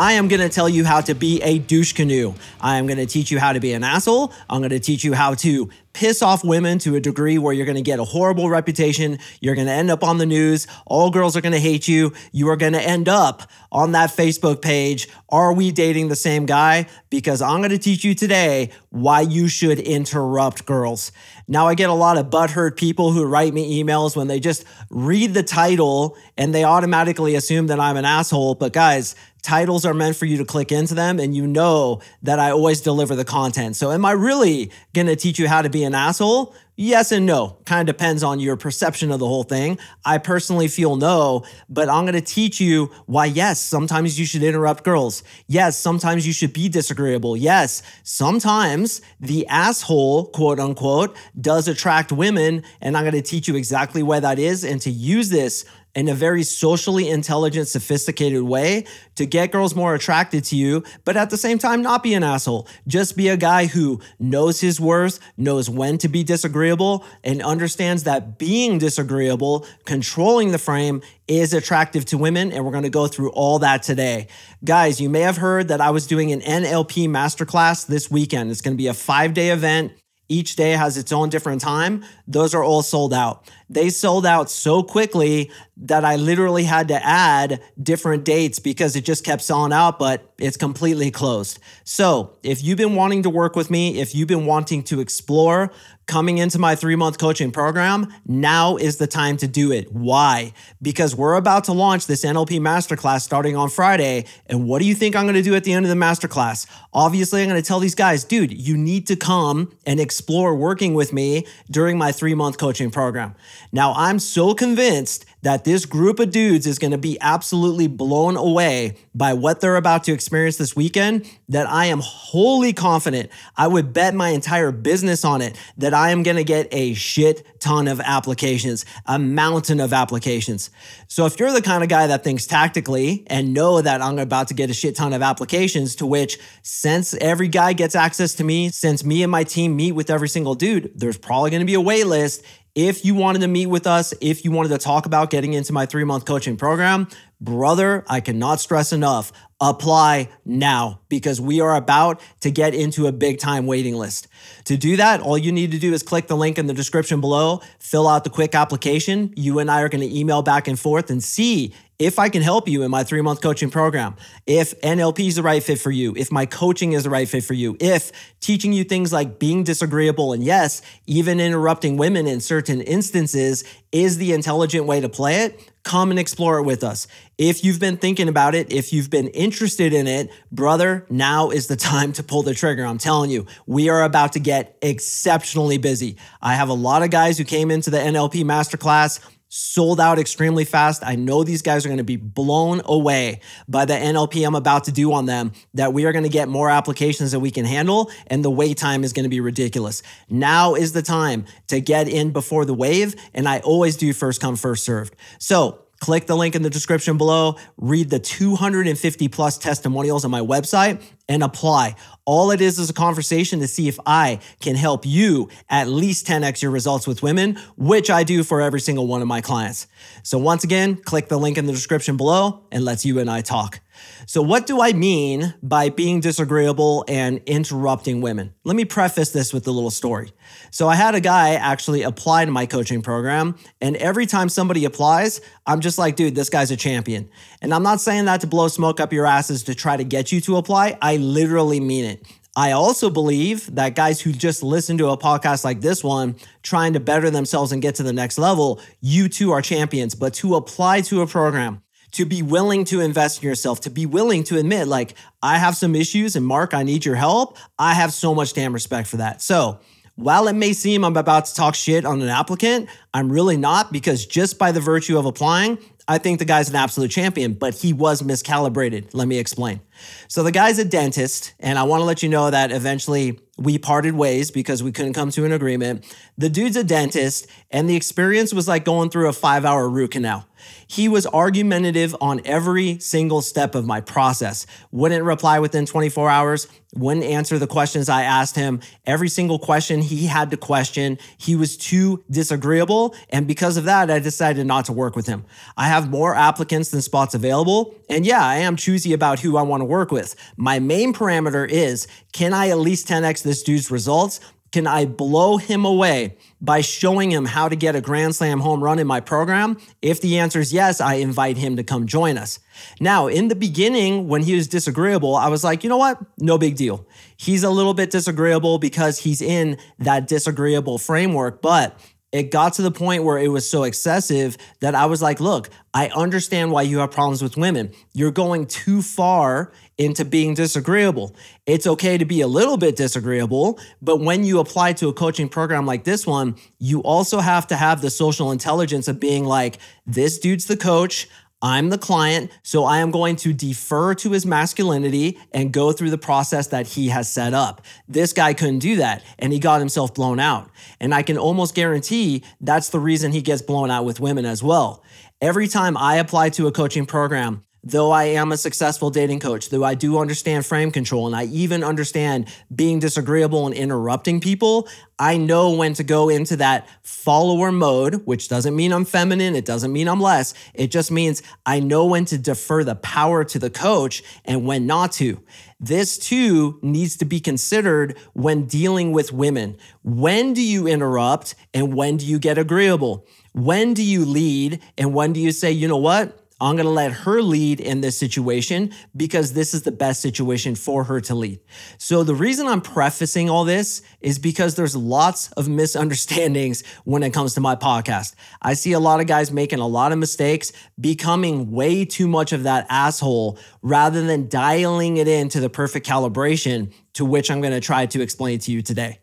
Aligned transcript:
I 0.00 0.12
am 0.12 0.28
going 0.28 0.40
to 0.40 0.48
tell 0.48 0.68
you 0.68 0.84
how 0.84 1.00
to 1.00 1.14
be 1.14 1.42
a 1.42 1.58
douche 1.58 1.92
canoe. 1.92 2.34
I 2.60 2.76
am 2.76 2.86
going 2.86 2.98
to 2.98 3.06
teach 3.06 3.32
you 3.32 3.40
how 3.40 3.52
to 3.52 3.58
be 3.58 3.72
an 3.72 3.82
asshole. 3.82 4.32
I'm 4.48 4.60
going 4.60 4.70
to 4.70 4.78
teach 4.78 5.02
you 5.02 5.12
how 5.12 5.34
to 5.34 5.68
piss 5.92 6.22
off 6.22 6.44
women 6.44 6.78
to 6.78 6.94
a 6.94 7.00
degree 7.00 7.38
where 7.38 7.52
you're 7.52 7.66
going 7.66 7.74
to 7.74 7.82
get 7.82 7.98
a 7.98 8.04
horrible 8.04 8.48
reputation. 8.48 9.18
You're 9.40 9.56
going 9.56 9.66
to 9.66 9.72
end 9.72 9.90
up 9.90 10.04
on 10.04 10.18
the 10.18 10.26
news. 10.26 10.68
All 10.86 11.10
girls 11.10 11.36
are 11.36 11.40
going 11.40 11.52
to 11.52 11.58
hate 11.58 11.88
you. 11.88 12.12
You 12.30 12.48
are 12.50 12.56
going 12.56 12.74
to 12.74 12.80
end 12.80 13.08
up 13.08 13.50
on 13.72 13.90
that 13.92 14.10
Facebook 14.10 14.62
page. 14.62 15.08
Are 15.28 15.52
we 15.52 15.72
dating 15.72 16.06
the 16.08 16.14
same 16.16 16.46
guy? 16.46 16.86
Because 17.10 17.42
I'm 17.42 17.58
going 17.58 17.70
to 17.70 17.78
teach 17.78 18.04
you 18.04 18.14
today 18.14 18.70
why 18.90 19.22
you 19.22 19.48
should 19.48 19.80
interrupt 19.80 20.64
girls. 20.64 21.10
Now, 21.48 21.66
I 21.66 21.74
get 21.74 21.90
a 21.90 21.94
lot 21.94 22.16
of 22.16 22.26
butthurt 22.26 22.76
people 22.76 23.10
who 23.10 23.24
write 23.24 23.52
me 23.52 23.82
emails 23.82 24.14
when 24.14 24.28
they 24.28 24.38
just 24.38 24.64
read 24.90 25.34
the 25.34 25.42
title 25.42 26.16
and 26.36 26.54
they 26.54 26.62
automatically 26.62 27.34
assume 27.34 27.66
that 27.68 27.80
I'm 27.80 27.96
an 27.96 28.04
asshole. 28.04 28.54
But 28.54 28.72
guys, 28.72 29.16
titles 29.42 29.84
are 29.84 29.94
meant 29.94 30.16
for 30.16 30.26
you 30.26 30.36
to 30.38 30.44
click 30.44 30.72
into 30.72 30.94
them 30.94 31.18
and 31.18 31.34
you 31.34 31.46
know 31.46 32.00
that 32.22 32.38
I 32.38 32.50
always 32.50 32.80
deliver 32.80 33.14
the 33.14 33.24
content. 33.24 33.76
So 33.76 33.90
am 33.90 34.04
I 34.04 34.12
really 34.12 34.70
going 34.94 35.06
to 35.06 35.16
teach 35.16 35.38
you 35.38 35.48
how 35.48 35.62
to 35.62 35.70
be 35.70 35.84
an 35.84 35.94
asshole? 35.94 36.54
Yes 36.80 37.10
and 37.10 37.26
no. 37.26 37.56
Kind 37.64 37.88
of 37.88 37.96
depends 37.96 38.22
on 38.22 38.38
your 38.38 38.56
perception 38.56 39.10
of 39.10 39.18
the 39.18 39.26
whole 39.26 39.42
thing. 39.42 39.78
I 40.04 40.18
personally 40.18 40.68
feel 40.68 40.94
no, 40.94 41.44
but 41.68 41.88
I'm 41.88 42.04
going 42.04 42.14
to 42.14 42.20
teach 42.20 42.60
you 42.60 42.92
why 43.06 43.24
yes, 43.24 43.58
sometimes 43.58 44.16
you 44.16 44.24
should 44.24 44.44
interrupt 44.44 44.84
girls. 44.84 45.24
Yes, 45.48 45.76
sometimes 45.76 46.24
you 46.24 46.32
should 46.32 46.52
be 46.52 46.68
disagreeable. 46.68 47.36
Yes, 47.36 47.82
sometimes 48.04 49.00
the 49.18 49.44
asshole, 49.48 50.26
quote 50.26 50.60
unquote, 50.60 51.16
does 51.40 51.66
attract 51.66 52.12
women 52.12 52.62
and 52.80 52.96
I'm 52.96 53.02
going 53.02 53.12
to 53.12 53.22
teach 53.22 53.48
you 53.48 53.56
exactly 53.56 54.04
why 54.04 54.20
that 54.20 54.38
is 54.38 54.62
and 54.62 54.80
to 54.82 54.90
use 54.90 55.30
this 55.30 55.64
in 55.94 56.08
a 56.08 56.14
very 56.14 56.42
socially 56.42 57.08
intelligent, 57.08 57.68
sophisticated 57.68 58.42
way 58.42 58.84
to 59.16 59.26
get 59.26 59.50
girls 59.50 59.74
more 59.74 59.94
attracted 59.94 60.44
to 60.44 60.56
you, 60.56 60.84
but 61.04 61.16
at 61.16 61.30
the 61.30 61.36
same 61.36 61.58
time, 61.58 61.82
not 61.82 62.02
be 62.02 62.14
an 62.14 62.22
asshole. 62.22 62.68
Just 62.86 63.16
be 63.16 63.28
a 63.28 63.36
guy 63.36 63.66
who 63.66 64.00
knows 64.18 64.60
his 64.60 64.80
worth, 64.80 65.18
knows 65.36 65.68
when 65.68 65.98
to 65.98 66.08
be 66.08 66.22
disagreeable, 66.22 67.04
and 67.24 67.42
understands 67.42 68.04
that 68.04 68.38
being 68.38 68.78
disagreeable, 68.78 69.66
controlling 69.84 70.52
the 70.52 70.58
frame, 70.58 71.02
is 71.26 71.52
attractive 71.52 72.04
to 72.06 72.18
women. 72.18 72.52
And 72.52 72.64
we're 72.64 72.72
gonna 72.72 72.90
go 72.90 73.06
through 73.06 73.30
all 73.30 73.58
that 73.60 73.82
today. 73.82 74.28
Guys, 74.64 75.00
you 75.00 75.10
may 75.10 75.20
have 75.20 75.36
heard 75.36 75.68
that 75.68 75.80
I 75.80 75.90
was 75.90 76.06
doing 76.06 76.32
an 76.32 76.40
NLP 76.40 77.08
masterclass 77.08 77.86
this 77.86 78.10
weekend. 78.10 78.50
It's 78.50 78.60
gonna 78.60 78.76
be 78.76 78.86
a 78.86 78.94
five 78.94 79.34
day 79.34 79.50
event. 79.50 79.92
Each 80.28 80.56
day 80.56 80.72
has 80.72 80.98
its 80.98 81.10
own 81.10 81.30
different 81.30 81.60
time. 81.62 82.04
Those 82.26 82.54
are 82.54 82.62
all 82.62 82.82
sold 82.82 83.14
out. 83.14 83.48
They 83.70 83.90
sold 83.90 84.24
out 84.24 84.50
so 84.50 84.82
quickly 84.82 85.50
that 85.76 86.04
I 86.04 86.16
literally 86.16 86.64
had 86.64 86.88
to 86.88 87.04
add 87.04 87.62
different 87.80 88.24
dates 88.24 88.58
because 88.58 88.96
it 88.96 89.04
just 89.04 89.24
kept 89.24 89.42
selling 89.42 89.72
out, 89.72 89.98
but 89.98 90.32
it's 90.38 90.56
completely 90.56 91.10
closed. 91.10 91.58
So, 91.84 92.36
if 92.42 92.62
you've 92.62 92.78
been 92.78 92.94
wanting 92.94 93.22
to 93.24 93.30
work 93.30 93.54
with 93.54 93.70
me, 93.70 94.00
if 94.00 94.14
you've 94.14 94.28
been 94.28 94.46
wanting 94.46 94.82
to 94.84 95.00
explore 95.00 95.70
coming 96.08 96.38
into 96.38 96.58
my 96.58 96.74
three 96.74 96.96
month 96.96 97.18
coaching 97.18 97.52
program, 97.52 98.12
now 98.26 98.76
is 98.76 98.96
the 98.96 99.06
time 99.06 99.36
to 99.36 99.46
do 99.46 99.70
it. 99.70 99.92
Why? 99.92 100.52
Because 100.82 101.14
we're 101.14 101.34
about 101.34 101.64
to 101.64 101.72
launch 101.72 102.06
this 102.06 102.24
NLP 102.24 102.60
masterclass 102.60 103.20
starting 103.20 103.54
on 103.54 103.68
Friday. 103.68 104.24
And 104.46 104.66
what 104.66 104.80
do 104.80 104.86
you 104.86 104.94
think 104.94 105.14
I'm 105.14 105.24
going 105.24 105.34
to 105.34 105.42
do 105.42 105.54
at 105.54 105.64
the 105.64 105.72
end 105.72 105.84
of 105.84 105.90
the 105.90 105.96
masterclass? 105.96 106.66
Obviously, 106.92 107.42
I'm 107.42 107.48
going 107.48 107.60
to 107.60 107.66
tell 107.66 107.78
these 107.78 107.94
guys, 107.94 108.24
dude, 108.24 108.52
you 108.52 108.76
need 108.76 109.06
to 109.08 109.16
come 109.16 109.70
and 109.86 110.00
explore 110.00 110.56
working 110.56 110.94
with 110.94 111.12
me 111.12 111.46
during 111.70 111.98
my 111.98 112.10
three 112.10 112.34
month 112.34 112.58
coaching 112.58 112.90
program. 112.90 113.36
Now, 113.72 113.92
I'm 113.94 114.18
so 114.18 114.54
convinced 114.54 115.26
that 115.42 115.64
this 115.64 115.86
group 115.86 116.18
of 116.18 116.30
dudes 116.30 116.66
is 116.66 116.78
going 116.78 116.90
to 116.90 116.98
be 116.98 117.18
absolutely 117.20 117.86
blown 117.86 118.36
away 118.36 118.96
by 119.14 119.34
what 119.34 119.60
they're 119.60 119.76
about 119.76 120.04
to 120.04 120.12
experience 120.12 120.56
this 120.56 120.74
weekend 120.74 121.30
that 121.48 121.68
I 121.68 121.86
am 121.86 122.00
wholly 122.00 122.72
confident. 122.72 123.30
I 123.56 123.68
would 123.68 123.92
bet 123.92 124.14
my 124.14 124.30
entire 124.30 124.72
business 124.72 125.24
on 125.24 125.40
it 125.40 125.56
that 125.76 125.94
I 125.94 126.10
am 126.10 126.22
going 126.22 126.36
to 126.38 126.44
get 126.44 126.68
a 126.72 126.94
shit 126.94 127.46
ton 127.60 127.88
of 127.88 128.00
applications, 128.00 128.84
a 129.06 129.18
mountain 129.18 129.80
of 129.80 129.92
applications. 129.92 130.70
So 131.06 131.26
if 131.26 131.38
you're 131.38 131.52
the 131.52 131.62
kind 131.62 131.82
of 131.82 131.88
guy 131.88 132.08
that 132.08 132.24
thinks 132.24 132.46
tactically 132.46 133.24
and 133.28 133.54
know 133.54 133.80
that 133.80 134.02
I'm 134.02 134.18
about 134.18 134.48
to 134.48 134.54
get 134.54 134.70
a 134.70 134.74
shit 134.74 134.96
ton 134.96 135.12
of 135.12 135.22
applications 135.22 135.94
to 135.96 136.06
which 136.06 136.38
since 136.62 137.14
every 137.14 137.48
guy 137.48 137.74
gets 137.74 137.94
access 137.94 138.34
to 138.34 138.44
me, 138.44 138.70
since 138.70 139.04
me 139.04 139.22
and 139.22 139.30
my 139.30 139.44
team 139.44 139.76
meet 139.76 139.92
with 139.92 140.10
every 140.10 140.28
single 140.28 140.54
dude, 140.54 140.90
there's 140.94 141.18
probably 141.18 141.50
going 141.50 141.60
to 141.60 141.66
be 141.66 141.74
a 141.74 141.80
wait 141.80 142.06
list 142.06 142.42
if 142.78 143.04
you 143.04 143.12
wanted 143.12 143.40
to 143.40 143.48
meet 143.48 143.66
with 143.66 143.88
us, 143.88 144.14
if 144.20 144.44
you 144.44 144.52
wanted 144.52 144.68
to 144.68 144.78
talk 144.78 145.04
about 145.04 145.30
getting 145.30 145.54
into 145.54 145.72
my 145.72 145.84
three 145.84 146.04
month 146.04 146.24
coaching 146.24 146.56
program, 146.56 147.08
brother, 147.40 148.04
I 148.08 148.20
cannot 148.20 148.60
stress 148.60 148.92
enough. 148.92 149.32
Apply 149.60 150.28
now 150.44 151.00
because 151.08 151.40
we 151.40 151.60
are 151.60 151.74
about 151.74 152.20
to 152.40 152.50
get 152.50 152.74
into 152.74 153.08
a 153.08 153.12
big 153.12 153.38
time 153.40 153.66
waiting 153.66 153.96
list. 153.96 154.28
To 154.64 154.76
do 154.76 154.96
that, 154.96 155.20
all 155.20 155.36
you 155.36 155.50
need 155.50 155.72
to 155.72 155.78
do 155.78 155.92
is 155.92 156.04
click 156.04 156.28
the 156.28 156.36
link 156.36 156.58
in 156.58 156.66
the 156.66 156.74
description 156.74 157.20
below, 157.20 157.60
fill 157.80 158.06
out 158.06 158.22
the 158.22 158.30
quick 158.30 158.54
application. 158.54 159.32
You 159.36 159.58
and 159.58 159.68
I 159.68 159.82
are 159.82 159.88
going 159.88 160.08
to 160.08 160.16
email 160.16 160.42
back 160.42 160.68
and 160.68 160.78
forth 160.78 161.10
and 161.10 161.22
see 161.22 161.74
if 161.98 162.20
I 162.20 162.28
can 162.28 162.42
help 162.42 162.68
you 162.68 162.84
in 162.84 162.90
my 162.90 163.02
three 163.02 163.20
month 163.20 163.40
coaching 163.40 163.70
program, 163.70 164.14
if 164.46 164.80
NLP 164.82 165.26
is 165.26 165.34
the 165.34 165.42
right 165.42 165.62
fit 165.62 165.80
for 165.80 165.90
you, 165.90 166.14
if 166.16 166.30
my 166.30 166.46
coaching 166.46 166.92
is 166.92 167.02
the 167.02 167.10
right 167.10 167.28
fit 167.28 167.42
for 167.42 167.54
you, 167.54 167.76
if 167.80 168.12
teaching 168.40 168.72
you 168.72 168.84
things 168.84 169.12
like 169.12 169.40
being 169.40 169.64
disagreeable 169.64 170.32
and 170.32 170.44
yes, 170.44 170.80
even 171.06 171.40
interrupting 171.40 171.96
women 171.96 172.28
in 172.28 172.40
certain 172.40 172.80
instances 172.80 173.64
is 173.90 174.18
the 174.18 174.32
intelligent 174.32 174.86
way 174.86 175.00
to 175.00 175.08
play 175.08 175.42
it, 175.42 175.67
come 175.84 176.10
and 176.10 176.18
explore 176.18 176.58
it 176.58 176.64
with 176.64 176.84
us. 176.84 177.06
If 177.38 177.64
you've 177.64 177.80
been 177.80 177.96
thinking 177.96 178.28
about 178.28 178.54
it, 178.54 178.72
if 178.72 178.92
you've 178.92 179.10
been 179.10 179.28
interested 179.28 179.92
in 179.92 180.06
it, 180.06 180.30
brother, 180.52 181.06
now 181.08 181.50
is 181.50 181.66
the 181.66 181.76
time 181.90 182.12
to 182.14 182.22
pull 182.22 182.42
the 182.42 182.54
trigger. 182.54 182.84
I'm 182.84 182.98
telling 182.98 183.30
you, 183.30 183.46
we 183.66 183.88
are 183.88 184.02
about 184.02 184.32
to 184.32 184.40
get 184.40 184.76
exceptionally 184.82 185.78
busy. 185.78 186.16
I 186.42 186.54
have 186.54 186.68
a 186.68 186.74
lot 186.74 187.02
of 187.02 187.10
guys 187.10 187.38
who 187.38 187.44
came 187.44 187.70
into 187.70 187.90
the 187.90 187.98
NLP 187.98 188.44
masterclass 188.44 189.20
sold 189.48 190.00
out 190.00 190.18
extremely 190.18 190.64
fast. 190.64 191.02
I 191.04 191.16
know 191.16 191.42
these 191.42 191.62
guys 191.62 191.84
are 191.84 191.88
going 191.88 191.98
to 191.98 192.04
be 192.04 192.16
blown 192.16 192.82
away 192.84 193.40
by 193.66 193.84
the 193.84 193.94
NLP 193.94 194.46
I'm 194.46 194.54
about 194.54 194.84
to 194.84 194.92
do 194.92 195.12
on 195.12 195.26
them, 195.26 195.52
that 195.74 195.92
we 195.92 196.04
are 196.04 196.12
going 196.12 196.24
to 196.24 196.30
get 196.30 196.48
more 196.48 196.70
applications 196.70 197.32
that 197.32 197.40
we 197.40 197.50
can 197.50 197.64
handle, 197.64 198.10
and 198.26 198.44
the 198.44 198.50
wait 198.50 198.76
time 198.76 199.04
is 199.04 199.12
going 199.12 199.24
to 199.24 199.30
be 199.30 199.40
ridiculous. 199.40 200.02
Now 200.28 200.74
is 200.74 200.92
the 200.92 201.02
time 201.02 201.46
to 201.68 201.80
get 201.80 202.08
in 202.08 202.30
before 202.32 202.64
the 202.64 202.74
wave, 202.74 203.14
and 203.34 203.48
I 203.48 203.60
always 203.60 203.96
do 203.96 204.12
first 204.12 204.40
come, 204.40 204.56
first 204.56 204.84
served. 204.84 205.16
So, 205.38 205.84
Click 206.00 206.26
the 206.26 206.36
link 206.36 206.54
in 206.54 206.62
the 206.62 206.70
description 206.70 207.18
below, 207.18 207.56
read 207.76 208.08
the 208.08 208.20
250 208.20 209.28
plus 209.28 209.58
testimonials 209.58 210.24
on 210.24 210.30
my 210.30 210.40
website, 210.40 211.02
and 211.28 211.42
apply. 211.42 211.96
All 212.24 212.50
it 212.52 212.60
is 212.60 212.78
is 212.78 212.88
a 212.88 212.92
conversation 212.94 213.60
to 213.60 213.66
see 213.66 213.88
if 213.88 213.98
I 214.06 214.38
can 214.60 214.76
help 214.76 215.04
you 215.04 215.48
at 215.68 215.88
least 215.88 216.26
10x 216.26 216.62
your 216.62 216.70
results 216.70 217.06
with 217.06 217.22
women, 217.22 217.58
which 217.76 218.10
I 218.10 218.22
do 218.22 218.44
for 218.44 218.60
every 218.60 218.80
single 218.80 219.06
one 219.06 219.22
of 219.22 219.28
my 219.28 219.40
clients. 219.40 219.88
So, 220.22 220.38
once 220.38 220.62
again, 220.62 220.96
click 220.96 221.28
the 221.28 221.38
link 221.38 221.58
in 221.58 221.66
the 221.66 221.72
description 221.72 222.16
below 222.16 222.64
and 222.70 222.84
let's 222.84 223.04
you 223.04 223.18
and 223.18 223.28
I 223.28 223.40
talk. 223.40 223.80
So, 224.26 224.42
what 224.42 224.66
do 224.66 224.80
I 224.80 224.92
mean 224.92 225.54
by 225.62 225.88
being 225.88 226.20
disagreeable 226.20 227.04
and 227.08 227.40
interrupting 227.46 228.20
women? 228.20 228.54
Let 228.64 228.76
me 228.76 228.84
preface 228.84 229.30
this 229.30 229.52
with 229.52 229.66
a 229.66 229.70
little 229.70 229.90
story. 229.90 230.32
So, 230.70 230.88
I 230.88 230.94
had 230.94 231.14
a 231.14 231.20
guy 231.20 231.54
actually 231.54 232.02
apply 232.02 232.44
to 232.44 232.50
my 232.50 232.66
coaching 232.66 233.02
program, 233.02 233.56
and 233.80 233.96
every 233.96 234.26
time 234.26 234.48
somebody 234.48 234.84
applies, 234.84 235.40
I'm 235.66 235.80
just 235.80 235.98
like, 235.98 236.16
dude, 236.16 236.34
this 236.34 236.50
guy's 236.50 236.70
a 236.70 236.76
champion. 236.76 237.28
And 237.62 237.72
I'm 237.72 237.82
not 237.82 238.00
saying 238.00 238.26
that 238.26 238.40
to 238.42 238.46
blow 238.46 238.68
smoke 238.68 239.00
up 239.00 239.12
your 239.12 239.26
asses 239.26 239.62
to 239.64 239.74
try 239.74 239.96
to 239.96 240.04
get 240.04 240.32
you 240.32 240.40
to 240.42 240.56
apply. 240.56 240.98
I 241.00 241.16
literally 241.16 241.80
mean 241.80 242.04
it. 242.04 242.26
I 242.58 242.72
also 242.72 243.08
believe 243.08 243.72
that 243.76 243.94
guys 243.94 244.20
who 244.20 244.32
just 244.32 244.64
listen 244.64 244.98
to 244.98 245.10
a 245.10 245.16
podcast 245.16 245.64
like 245.64 245.80
this 245.80 246.02
one, 246.02 246.34
trying 246.62 246.94
to 246.94 247.00
better 247.00 247.30
themselves 247.30 247.70
and 247.70 247.80
get 247.80 247.94
to 247.94 248.02
the 248.02 248.12
next 248.12 248.36
level, 248.36 248.80
you 249.00 249.28
too 249.28 249.52
are 249.52 249.62
champions. 249.62 250.16
But 250.16 250.34
to 250.34 250.56
apply 250.56 251.02
to 251.02 251.22
a 251.22 251.26
program, 251.28 251.82
to 252.12 252.24
be 252.24 252.42
willing 252.42 252.84
to 252.86 253.00
invest 253.00 253.42
in 253.42 253.48
yourself, 253.48 253.80
to 253.82 253.90
be 253.90 254.06
willing 254.06 254.44
to 254.44 254.58
admit, 254.58 254.88
like, 254.88 255.14
I 255.42 255.58
have 255.58 255.76
some 255.76 255.94
issues 255.94 256.36
and 256.36 256.46
Mark, 256.46 256.74
I 256.74 256.82
need 256.82 257.04
your 257.04 257.16
help. 257.16 257.56
I 257.78 257.94
have 257.94 258.12
so 258.12 258.34
much 258.34 258.54
damn 258.54 258.72
respect 258.72 259.08
for 259.08 259.18
that. 259.18 259.42
So, 259.42 259.80
while 260.18 260.48
it 260.48 260.54
may 260.54 260.72
seem 260.72 261.04
I'm 261.04 261.16
about 261.16 261.44
to 261.44 261.54
talk 261.54 261.76
shit 261.76 262.04
on 262.04 262.20
an 262.20 262.28
applicant, 262.28 262.88
I'm 263.14 263.30
really 263.30 263.56
not 263.56 263.92
because 263.92 264.26
just 264.26 264.58
by 264.58 264.72
the 264.72 264.80
virtue 264.80 265.16
of 265.16 265.26
applying, 265.26 265.78
I 266.08 266.18
think 266.18 266.38
the 266.38 266.44
guy's 266.44 266.70
an 266.70 266.74
absolute 266.74 267.10
champion, 267.10 267.52
but 267.52 267.74
he 267.74 267.92
was 267.92 268.22
miscalibrated. 268.22 269.10
Let 269.12 269.28
me 269.28 269.38
explain. 269.38 269.80
So 270.26 270.42
the 270.42 270.50
guy's 270.50 270.78
a 270.78 270.84
dentist, 270.84 271.52
and 271.60 271.78
I 271.78 271.84
want 271.84 272.00
to 272.00 272.04
let 272.04 272.22
you 272.22 272.30
know 272.30 272.50
that 272.50 272.72
eventually 272.72 273.38
we 273.58 273.76
parted 273.76 274.14
ways 274.14 274.50
because 274.50 274.82
we 274.82 274.90
couldn't 274.90 275.12
come 275.12 275.30
to 275.32 275.44
an 275.44 275.52
agreement. 275.52 276.04
The 276.38 276.48
dude's 276.48 276.76
a 276.76 276.82
dentist, 276.82 277.46
and 277.70 277.88
the 277.88 277.94
experience 277.94 278.54
was 278.54 278.66
like 278.66 278.86
going 278.86 279.10
through 279.10 279.28
a 279.28 279.34
five 279.34 279.66
hour 279.66 279.86
root 279.86 280.12
canal. 280.12 280.47
He 280.86 281.08
was 281.08 281.26
argumentative 281.26 282.14
on 282.20 282.40
every 282.44 282.98
single 282.98 283.42
step 283.42 283.74
of 283.74 283.86
my 283.86 284.00
process. 284.00 284.66
Wouldn't 284.90 285.24
reply 285.24 285.58
within 285.58 285.86
24 285.86 286.30
hours, 286.30 286.66
wouldn't 286.94 287.26
answer 287.26 287.58
the 287.58 287.66
questions 287.66 288.08
I 288.08 288.22
asked 288.22 288.56
him. 288.56 288.80
Every 289.06 289.28
single 289.28 289.58
question 289.58 290.00
he 290.00 290.26
had 290.26 290.50
to 290.50 290.56
question. 290.56 291.18
He 291.36 291.54
was 291.54 291.76
too 291.76 292.24
disagreeable. 292.30 293.14
And 293.30 293.46
because 293.46 293.76
of 293.76 293.84
that, 293.84 294.10
I 294.10 294.18
decided 294.18 294.66
not 294.66 294.86
to 294.86 294.92
work 294.92 295.14
with 295.14 295.26
him. 295.26 295.44
I 295.76 295.86
have 295.88 296.08
more 296.08 296.34
applicants 296.34 296.90
than 296.90 297.02
spots 297.02 297.34
available. 297.34 297.94
And 298.08 298.24
yeah, 298.24 298.44
I 298.44 298.56
am 298.56 298.76
choosy 298.76 299.12
about 299.12 299.40
who 299.40 299.56
I 299.56 299.62
want 299.62 299.82
to 299.82 299.84
work 299.84 300.10
with. 300.10 300.34
My 300.56 300.78
main 300.78 301.12
parameter 301.12 301.68
is 301.68 302.08
can 302.32 302.54
I 302.54 302.68
at 302.68 302.78
least 302.78 303.08
10x 303.08 303.42
this 303.42 303.62
dude's 303.62 303.90
results? 303.90 304.40
Can 304.70 304.86
I 304.86 305.06
blow 305.06 305.56
him 305.56 305.84
away 305.84 306.36
by 306.60 306.80
showing 306.80 307.30
him 307.30 307.46
how 307.46 307.68
to 307.68 307.76
get 307.76 307.96
a 307.96 308.00
Grand 308.00 308.34
Slam 308.34 308.60
home 308.60 308.82
run 308.82 308.98
in 308.98 309.06
my 309.06 309.20
program? 309.20 309.78
If 310.02 310.20
the 310.20 310.38
answer 310.38 310.60
is 310.60 310.72
yes, 310.72 311.00
I 311.00 311.14
invite 311.14 311.56
him 311.56 311.76
to 311.76 311.82
come 311.82 312.06
join 312.06 312.36
us. 312.36 312.60
Now, 313.00 313.28
in 313.28 313.48
the 313.48 313.56
beginning, 313.56 314.28
when 314.28 314.42
he 314.42 314.54
was 314.54 314.68
disagreeable, 314.68 315.34
I 315.34 315.48
was 315.48 315.64
like, 315.64 315.82
you 315.82 315.88
know 315.88 315.96
what? 315.96 316.18
No 316.38 316.58
big 316.58 316.76
deal. 316.76 317.06
He's 317.36 317.62
a 317.62 317.70
little 317.70 317.94
bit 317.94 318.10
disagreeable 318.10 318.78
because 318.78 319.18
he's 319.18 319.40
in 319.40 319.78
that 319.98 320.28
disagreeable 320.28 320.98
framework, 320.98 321.62
but 321.62 321.98
it 322.30 322.50
got 322.50 322.74
to 322.74 322.82
the 322.82 322.90
point 322.90 323.24
where 323.24 323.38
it 323.38 323.48
was 323.48 323.68
so 323.68 323.84
excessive 323.84 324.58
that 324.80 324.94
I 324.94 325.06
was 325.06 325.22
like, 325.22 325.40
look, 325.40 325.70
I 325.94 326.08
understand 326.08 326.72
why 326.72 326.82
you 326.82 326.98
have 326.98 327.10
problems 327.10 327.42
with 327.42 327.56
women. 327.56 327.92
You're 328.12 328.32
going 328.32 328.66
too 328.66 329.00
far 329.00 329.72
into 329.98 330.24
being 330.24 330.54
disagreeable. 330.54 331.34
It's 331.66 331.86
okay 331.86 332.16
to 332.16 332.24
be 332.24 332.40
a 332.40 332.46
little 332.46 332.76
bit 332.76 332.96
disagreeable, 332.96 333.78
but 334.00 334.20
when 334.20 334.44
you 334.44 334.60
apply 334.60 334.94
to 334.94 335.08
a 335.08 335.12
coaching 335.12 335.48
program 335.48 335.84
like 335.84 336.04
this 336.04 336.26
one, 336.26 336.56
you 336.78 337.00
also 337.02 337.40
have 337.40 337.66
to 337.66 337.76
have 337.76 338.00
the 338.00 338.10
social 338.10 338.52
intelligence 338.52 339.08
of 339.08 339.20
being 339.20 339.44
like, 339.44 339.78
this 340.06 340.38
dude's 340.38 340.66
the 340.66 340.76
coach. 340.76 341.28
I'm 341.60 341.88
the 341.88 341.98
client, 341.98 342.52
so 342.62 342.84
I 342.84 342.98
am 342.98 343.10
going 343.10 343.34
to 343.36 343.52
defer 343.52 344.14
to 344.14 344.30
his 344.30 344.46
masculinity 344.46 345.38
and 345.50 345.72
go 345.72 345.90
through 345.90 346.10
the 346.10 346.18
process 346.18 346.68
that 346.68 346.86
he 346.86 347.08
has 347.08 347.28
set 347.28 347.52
up. 347.52 347.82
This 348.06 348.32
guy 348.32 348.54
couldn't 348.54 348.78
do 348.78 348.96
that, 348.96 349.24
and 349.40 349.52
he 349.52 349.58
got 349.58 349.80
himself 349.80 350.14
blown 350.14 350.38
out. 350.38 350.70
And 351.00 351.12
I 351.12 351.24
can 351.24 351.36
almost 351.36 351.74
guarantee 351.74 352.44
that's 352.60 352.90
the 352.90 353.00
reason 353.00 353.32
he 353.32 353.42
gets 353.42 353.60
blown 353.60 353.90
out 353.90 354.04
with 354.04 354.20
women 354.20 354.44
as 354.44 354.62
well. 354.62 355.02
Every 355.40 355.66
time 355.66 355.96
I 355.96 356.18
apply 356.18 356.50
to 356.50 356.68
a 356.68 356.72
coaching 356.72 357.06
program, 357.06 357.64
though 357.90 358.10
I 358.10 358.24
am 358.24 358.52
a 358.52 358.56
successful 358.56 359.10
dating 359.10 359.40
coach, 359.40 359.70
though 359.70 359.84
I 359.84 359.94
do 359.94 360.18
understand 360.18 360.66
frame 360.66 360.90
control 360.90 361.26
and 361.26 361.34
I 361.34 361.44
even 361.44 361.82
understand 361.82 362.48
being 362.74 362.98
disagreeable 362.98 363.66
and 363.66 363.74
interrupting 363.74 364.40
people, 364.40 364.88
I 365.18 365.36
know 365.36 365.72
when 365.72 365.94
to 365.94 366.04
go 366.04 366.28
into 366.28 366.56
that 366.56 366.86
follower 367.02 367.72
mode, 367.72 368.26
which 368.26 368.48
doesn't 368.48 368.76
mean 368.76 368.92
I'm 368.92 369.04
feminine. 369.04 369.56
It 369.56 369.64
doesn't 369.64 369.92
mean 369.92 370.08
I'm 370.08 370.20
less. 370.20 370.54
It 370.74 370.90
just 370.90 371.10
means 371.10 371.42
I 371.64 371.80
know 371.80 372.06
when 372.06 372.24
to 372.26 372.38
defer 372.38 372.84
the 372.84 372.94
power 372.94 373.42
to 373.44 373.58
the 373.58 373.70
coach 373.70 374.22
and 374.44 374.66
when 374.66 374.86
not 374.86 375.12
to. 375.12 375.42
This 375.80 376.18
too 376.18 376.78
needs 376.82 377.16
to 377.16 377.24
be 377.24 377.40
considered 377.40 378.18
when 378.34 378.66
dealing 378.66 379.12
with 379.12 379.32
women. 379.32 379.76
When 380.02 380.52
do 380.52 380.62
you 380.62 380.86
interrupt 380.86 381.54
and 381.72 381.94
when 381.94 382.16
do 382.18 382.26
you 382.26 382.38
get 382.38 382.58
agreeable? 382.58 383.26
When 383.52 383.94
do 383.94 384.04
you 384.04 384.24
lead 384.24 384.80
and 384.96 385.14
when 385.14 385.32
do 385.32 385.40
you 385.40 385.52
say, 385.52 385.72
you 385.72 385.88
know 385.88 385.96
what? 385.96 386.47
I'm 386.60 386.74
going 386.74 386.86
to 386.86 386.92
let 386.92 387.12
her 387.12 387.40
lead 387.40 387.78
in 387.80 388.00
this 388.00 388.18
situation 388.18 388.92
because 389.16 389.52
this 389.52 389.74
is 389.74 389.82
the 389.82 389.92
best 389.92 390.20
situation 390.20 390.74
for 390.74 391.04
her 391.04 391.20
to 391.22 391.34
lead. 391.34 391.60
So 391.98 392.24
the 392.24 392.34
reason 392.34 392.66
I'm 392.66 392.80
prefacing 392.80 393.48
all 393.48 393.64
this 393.64 394.02
is 394.20 394.40
because 394.40 394.74
there's 394.74 394.96
lots 394.96 395.52
of 395.52 395.68
misunderstandings 395.68 396.82
when 397.04 397.22
it 397.22 397.32
comes 397.32 397.54
to 397.54 397.60
my 397.60 397.76
podcast. 397.76 398.34
I 398.60 398.74
see 398.74 398.92
a 398.92 398.98
lot 398.98 399.20
of 399.20 399.26
guys 399.26 399.52
making 399.52 399.78
a 399.78 399.86
lot 399.86 400.10
of 400.10 400.18
mistakes, 400.18 400.72
becoming 401.00 401.70
way 401.70 402.04
too 402.04 402.26
much 402.26 402.52
of 402.52 402.64
that 402.64 402.86
asshole 402.90 403.58
rather 403.80 404.22
than 404.22 404.48
dialing 404.48 405.18
it 405.18 405.28
into 405.28 405.60
the 405.60 405.70
perfect 405.70 406.06
calibration 406.06 406.92
to 407.12 407.24
which 407.24 407.50
I'm 407.50 407.60
going 407.60 407.72
to 407.72 407.80
try 407.80 408.06
to 408.06 408.20
explain 408.20 408.58
to 408.60 408.72
you 408.72 408.82
today. 408.82 409.20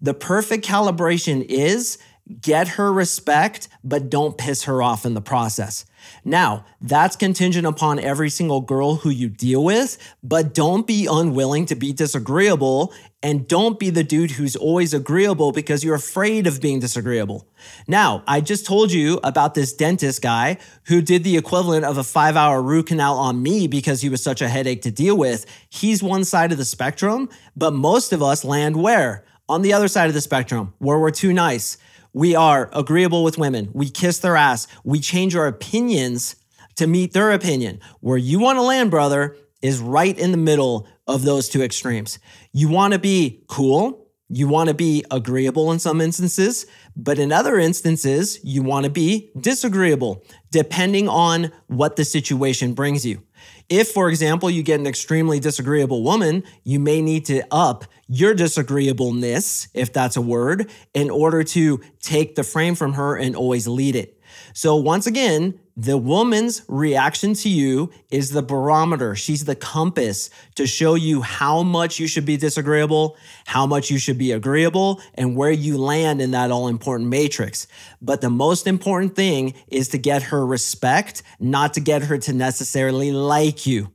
The 0.00 0.14
perfect 0.14 0.64
calibration 0.66 1.44
is 1.44 1.98
get 2.40 2.68
her 2.68 2.92
respect, 2.92 3.68
but 3.82 4.10
don't 4.10 4.36
piss 4.36 4.64
her 4.64 4.82
off 4.82 5.06
in 5.06 5.14
the 5.14 5.20
process. 5.20 5.86
Now, 6.24 6.64
that's 6.80 7.16
contingent 7.16 7.66
upon 7.66 7.98
every 7.98 8.30
single 8.30 8.60
girl 8.60 8.96
who 8.96 9.10
you 9.10 9.28
deal 9.28 9.64
with, 9.64 9.98
but 10.22 10.54
don't 10.54 10.86
be 10.86 11.06
unwilling 11.10 11.66
to 11.66 11.74
be 11.74 11.92
disagreeable 11.92 12.92
and 13.22 13.48
don't 13.48 13.78
be 13.78 13.90
the 13.90 14.04
dude 14.04 14.32
who's 14.32 14.54
always 14.54 14.94
agreeable 14.94 15.50
because 15.50 15.82
you're 15.82 15.96
afraid 15.96 16.46
of 16.46 16.60
being 16.60 16.78
disagreeable. 16.78 17.48
Now, 17.88 18.22
I 18.26 18.40
just 18.40 18.64
told 18.64 18.92
you 18.92 19.18
about 19.24 19.54
this 19.54 19.72
dentist 19.72 20.22
guy 20.22 20.58
who 20.84 21.02
did 21.02 21.24
the 21.24 21.36
equivalent 21.36 21.84
of 21.84 21.98
a 21.98 22.04
five 22.04 22.36
hour 22.36 22.62
root 22.62 22.86
canal 22.86 23.18
on 23.18 23.42
me 23.42 23.66
because 23.66 24.02
he 24.02 24.08
was 24.08 24.22
such 24.22 24.40
a 24.40 24.48
headache 24.48 24.82
to 24.82 24.90
deal 24.90 25.16
with. 25.16 25.46
He's 25.68 26.02
one 26.02 26.24
side 26.24 26.52
of 26.52 26.58
the 26.58 26.64
spectrum, 26.64 27.28
but 27.56 27.72
most 27.72 28.12
of 28.12 28.22
us 28.22 28.44
land 28.44 28.76
where? 28.76 29.24
On 29.48 29.62
the 29.62 29.72
other 29.72 29.88
side 29.88 30.08
of 30.08 30.14
the 30.14 30.20
spectrum, 30.20 30.74
where 30.78 30.98
we're 30.98 31.10
too 31.10 31.32
nice 31.32 31.78
we 32.18 32.34
are 32.34 32.68
agreeable 32.72 33.22
with 33.22 33.38
women. 33.38 33.70
We 33.72 33.88
kiss 33.90 34.18
their 34.18 34.34
ass. 34.34 34.66
We 34.82 34.98
change 34.98 35.36
our 35.36 35.46
opinions 35.46 36.34
to 36.74 36.88
meet 36.88 37.12
their 37.12 37.30
opinion. 37.30 37.78
Where 38.00 38.16
you 38.16 38.40
want 38.40 38.56
to 38.56 38.62
land, 38.62 38.90
brother, 38.90 39.36
is 39.62 39.78
right 39.78 40.18
in 40.18 40.32
the 40.32 40.36
middle 40.36 40.88
of 41.06 41.22
those 41.22 41.48
two 41.48 41.62
extremes. 41.62 42.18
You 42.52 42.70
want 42.70 42.92
to 42.92 42.98
be 42.98 43.44
cool. 43.46 44.08
You 44.28 44.48
want 44.48 44.68
to 44.68 44.74
be 44.74 45.04
agreeable 45.12 45.70
in 45.70 45.78
some 45.78 46.00
instances, 46.00 46.66
but 46.96 47.20
in 47.20 47.30
other 47.30 47.56
instances, 47.56 48.40
you 48.42 48.64
want 48.64 48.82
to 48.82 48.90
be 48.90 49.30
disagreeable, 49.40 50.24
depending 50.50 51.08
on 51.08 51.52
what 51.68 51.94
the 51.94 52.04
situation 52.04 52.74
brings 52.74 53.06
you. 53.06 53.22
If, 53.68 53.90
for 53.90 54.08
example, 54.08 54.48
you 54.48 54.62
get 54.62 54.80
an 54.80 54.86
extremely 54.86 55.40
disagreeable 55.40 56.02
woman, 56.02 56.42
you 56.64 56.80
may 56.80 57.02
need 57.02 57.26
to 57.26 57.42
up 57.50 57.84
your 58.08 58.32
disagreeableness, 58.32 59.68
if 59.74 59.92
that's 59.92 60.16
a 60.16 60.22
word, 60.22 60.70
in 60.94 61.10
order 61.10 61.44
to 61.44 61.80
take 62.00 62.34
the 62.34 62.44
frame 62.44 62.74
from 62.74 62.94
her 62.94 63.16
and 63.16 63.36
always 63.36 63.68
lead 63.68 63.94
it. 63.94 64.17
So, 64.52 64.76
once 64.76 65.06
again, 65.06 65.58
the 65.76 65.96
woman's 65.96 66.62
reaction 66.66 67.34
to 67.34 67.48
you 67.48 67.90
is 68.10 68.30
the 68.30 68.42
barometer. 68.42 69.14
She's 69.14 69.44
the 69.44 69.54
compass 69.54 70.28
to 70.56 70.66
show 70.66 70.96
you 70.96 71.22
how 71.22 71.62
much 71.62 72.00
you 72.00 72.08
should 72.08 72.24
be 72.24 72.36
disagreeable, 72.36 73.16
how 73.46 73.64
much 73.64 73.88
you 73.88 73.98
should 73.98 74.18
be 74.18 74.32
agreeable, 74.32 75.00
and 75.14 75.36
where 75.36 75.52
you 75.52 75.78
land 75.78 76.20
in 76.20 76.32
that 76.32 76.50
all 76.50 76.66
important 76.66 77.08
matrix. 77.08 77.68
But 78.02 78.20
the 78.20 78.30
most 78.30 78.66
important 78.66 79.14
thing 79.14 79.54
is 79.68 79.88
to 79.90 79.98
get 79.98 80.24
her 80.24 80.44
respect, 80.44 81.22
not 81.38 81.74
to 81.74 81.80
get 81.80 82.02
her 82.02 82.18
to 82.18 82.32
necessarily 82.32 83.12
like 83.12 83.64
you. 83.64 83.92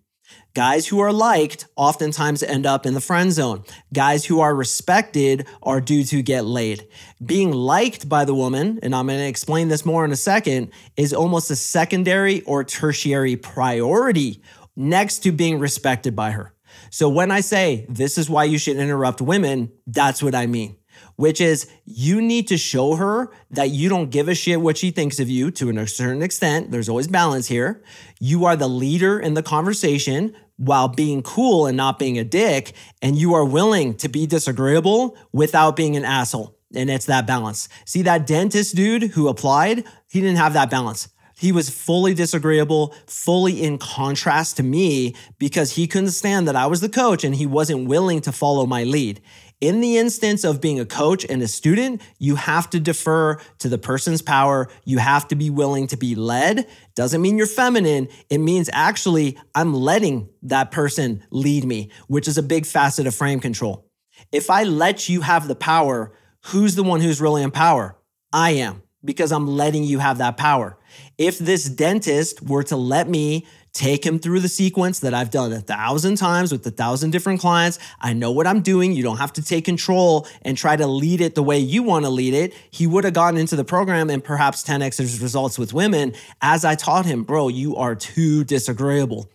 Guys 0.56 0.86
who 0.86 1.00
are 1.00 1.12
liked 1.12 1.66
oftentimes 1.76 2.44
end 2.44 2.68
up 2.68 2.86
in 2.86 2.94
the 2.94 3.02
friend 3.02 3.32
zone. 3.32 3.64
Guys 3.92 4.24
who 4.24 4.40
are 4.40 4.54
respected 4.54 5.48
are 5.64 5.82
due 5.82 6.04
to 6.04 6.22
get 6.22 6.46
laid. 6.46 6.88
Being 7.26 7.52
liked 7.52 8.08
by 8.08 8.24
the 8.24 8.36
woman, 8.36 8.80
and 8.84 8.94
I'm 8.94 9.08
going 9.08 9.18
to 9.18 9.26
explain 9.26 9.70
this 9.70 9.84
more 9.84 10.06
in 10.06 10.12
a 10.12 10.16
second, 10.16 10.70
is 10.96 11.12
almost 11.12 11.50
a 11.50 11.56
secondary 11.56 12.42
or 12.42 12.64
tertiary 12.64 13.36
priority 13.36 14.44
next 14.76 15.20
to 15.20 15.32
being 15.32 15.58
respected 15.58 16.16
by 16.16 16.30
her. 16.30 16.54
So 16.92 17.10
when 17.10 17.32
I 17.32 17.42
say 17.42 17.88
this 17.90 18.20
is 18.20 18.30
why 18.30 18.44
you 18.44 18.60
should 18.60 18.78
interrupt 18.78 19.22
women, 19.22 19.72
that's 19.88 20.22
what 20.22 20.36
I 20.36 20.46
mean 20.46 20.78
which 21.16 21.40
is 21.40 21.70
you 21.86 22.22
need 22.22 22.48
to 22.48 22.58
show 22.58 22.96
her 22.96 23.32
that 23.52 23.70
you 23.70 23.90
don't 23.90 24.10
give 24.10 24.28
a 24.28 24.36
shit 24.36 24.62
what 24.62 24.78
she 24.78 24.92
thinks 24.92 25.20
of 25.20 25.30
you 25.30 25.52
to 25.52 25.70
a 25.70 25.88
certain 25.88 26.22
extent. 26.22 26.72
There's 26.72 26.90
always 26.90 27.08
balance 27.08 27.48
here. 27.48 27.84
You 28.20 28.46
are 28.46 28.56
the 28.56 28.68
leader 28.68 29.20
in 29.20 29.34
the 29.34 29.44
conversation 29.44 30.36
while 30.58 30.88
being 30.88 31.22
cool 31.22 31.66
and 31.66 31.76
not 31.76 32.00
being 32.00 32.18
a 32.18 32.24
dick. 32.24 32.74
And 33.02 33.18
you 33.18 33.34
are 33.34 33.46
willing 33.46 33.96
to 33.98 34.10
be 34.10 34.26
disagreeable 34.26 35.18
without 35.32 35.76
being 35.76 35.96
an 35.96 36.06
asshole. 36.06 36.58
And 36.76 36.90
it's 36.90 37.06
that 37.06 37.28
balance. 37.28 37.70
See 37.86 38.02
that 38.04 38.26
dentist 38.26 38.76
dude 38.76 39.12
who 39.12 39.28
applied? 39.28 39.84
He 40.10 40.22
didn't 40.22 40.38
have 40.38 40.54
that 40.54 40.72
balance. 40.72 41.10
He 41.38 41.52
was 41.52 41.70
fully 41.70 42.14
disagreeable, 42.14 42.96
fully 43.06 43.64
in 43.64 43.78
contrast 43.78 44.58
to 44.58 44.64
me 44.64 45.16
because 45.40 45.72
he 45.72 45.88
couldn't 45.88 46.12
stand 46.12 46.48
that 46.48 46.56
I 46.56 46.68
was 46.68 46.80
the 46.80 46.90
coach 46.90 47.24
and 47.24 47.36
he 47.36 47.46
wasn't 47.46 47.88
willing 47.88 48.22
to 48.22 48.32
follow 48.32 48.66
my 48.66 48.84
lead. 48.84 49.22
In 49.64 49.80
the 49.80 49.98
instance 49.98 50.44
of 50.44 50.60
being 50.60 50.82
a 50.82 50.86
coach 50.86 51.26
and 51.30 51.42
a 51.42 51.48
student, 51.48 52.02
you 52.20 52.36
have 52.36 52.70
to 52.72 52.82
defer 52.82 53.38
to 53.60 53.70
the 53.70 53.78
person's 53.78 54.22
power. 54.22 54.68
You 54.84 54.98
have 54.98 55.26
to 55.30 55.36
be 55.36 55.50
willing 55.50 55.88
to 55.88 55.96
be 55.96 56.16
led. 56.16 56.68
Doesn't 56.96 57.22
mean 57.22 57.38
you're 57.38 57.48
feminine. 57.48 58.10
It 58.30 58.40
means 58.40 58.70
actually, 58.74 59.38
I'm 59.56 59.74
letting 59.74 60.28
that 60.42 60.72
person 60.72 61.24
lead 61.32 61.64
me, 61.64 61.92
which 62.08 62.28
is 62.28 62.38
a 62.38 62.44
big 62.44 62.66
facet 62.66 63.08
of 63.08 63.16
frame 63.16 63.40
control. 63.40 63.90
If 64.34 64.50
I 64.50 64.64
let 64.64 65.08
you 65.08 65.22
have 65.22 65.48
the 65.48 65.56
power, 65.56 66.12
who's 66.48 66.76
the 66.76 66.84
one 66.84 67.00
who's 67.00 67.22
really 67.22 67.42
in 67.42 67.52
power? 67.52 67.98
I 68.34 68.50
am 68.56 68.84
because 69.06 69.32
I'm 69.32 69.48
letting 69.48 69.86
you 69.86 70.00
have 70.00 70.18
that 70.18 70.36
power. 70.36 70.78
If 71.18 71.38
this 71.40 71.70
dentist 71.70 72.42
were 72.42 72.64
to 72.64 72.76
let 72.76 73.08
me 73.08 73.48
take 73.74 74.06
him 74.06 74.20
through 74.20 74.40
the 74.40 74.48
sequence 74.48 75.00
that 75.00 75.14
I've 75.16 75.32
done 75.32 75.52
a 75.52 75.60
thousand 75.60 76.16
times 76.16 76.52
with 76.52 76.66
a 76.68 76.72
thousand 76.72 77.10
different 77.10 77.42
clients. 77.42 77.80
I 78.00 78.14
know 78.14 78.32
what 78.32 78.46
I'm 78.46 78.62
doing. 78.62 78.94
You 78.94 79.02
don't 79.02 79.18
have 79.18 79.34
to 79.34 79.42
take 79.42 79.66
control 79.66 80.28
and 80.44 80.56
try 80.56 80.76
to 80.76 80.86
lead 80.86 81.22
it 81.22 81.34
the 81.34 81.42
way 81.42 81.58
you 81.58 81.82
want 81.82 82.06
to 82.06 82.10
lead 82.10 82.36
it. 82.36 82.54
He 82.70 82.86
would 82.86 83.04
have 83.04 83.14
gotten 83.14 83.40
into 83.40 83.56
the 83.56 83.66
program 83.66 84.12
and 84.12 84.24
perhaps 84.24 84.64
10x 84.64 84.98
his 84.98 85.20
results 85.20 85.58
with 85.58 85.74
women 85.74 86.14
as 86.42 86.64
I 86.64 86.76
taught 86.76 87.06
him, 87.06 87.24
bro, 87.24 87.48
you 87.48 87.76
are 87.76 87.96
too 87.96 88.44
disagreeable. 88.44 89.28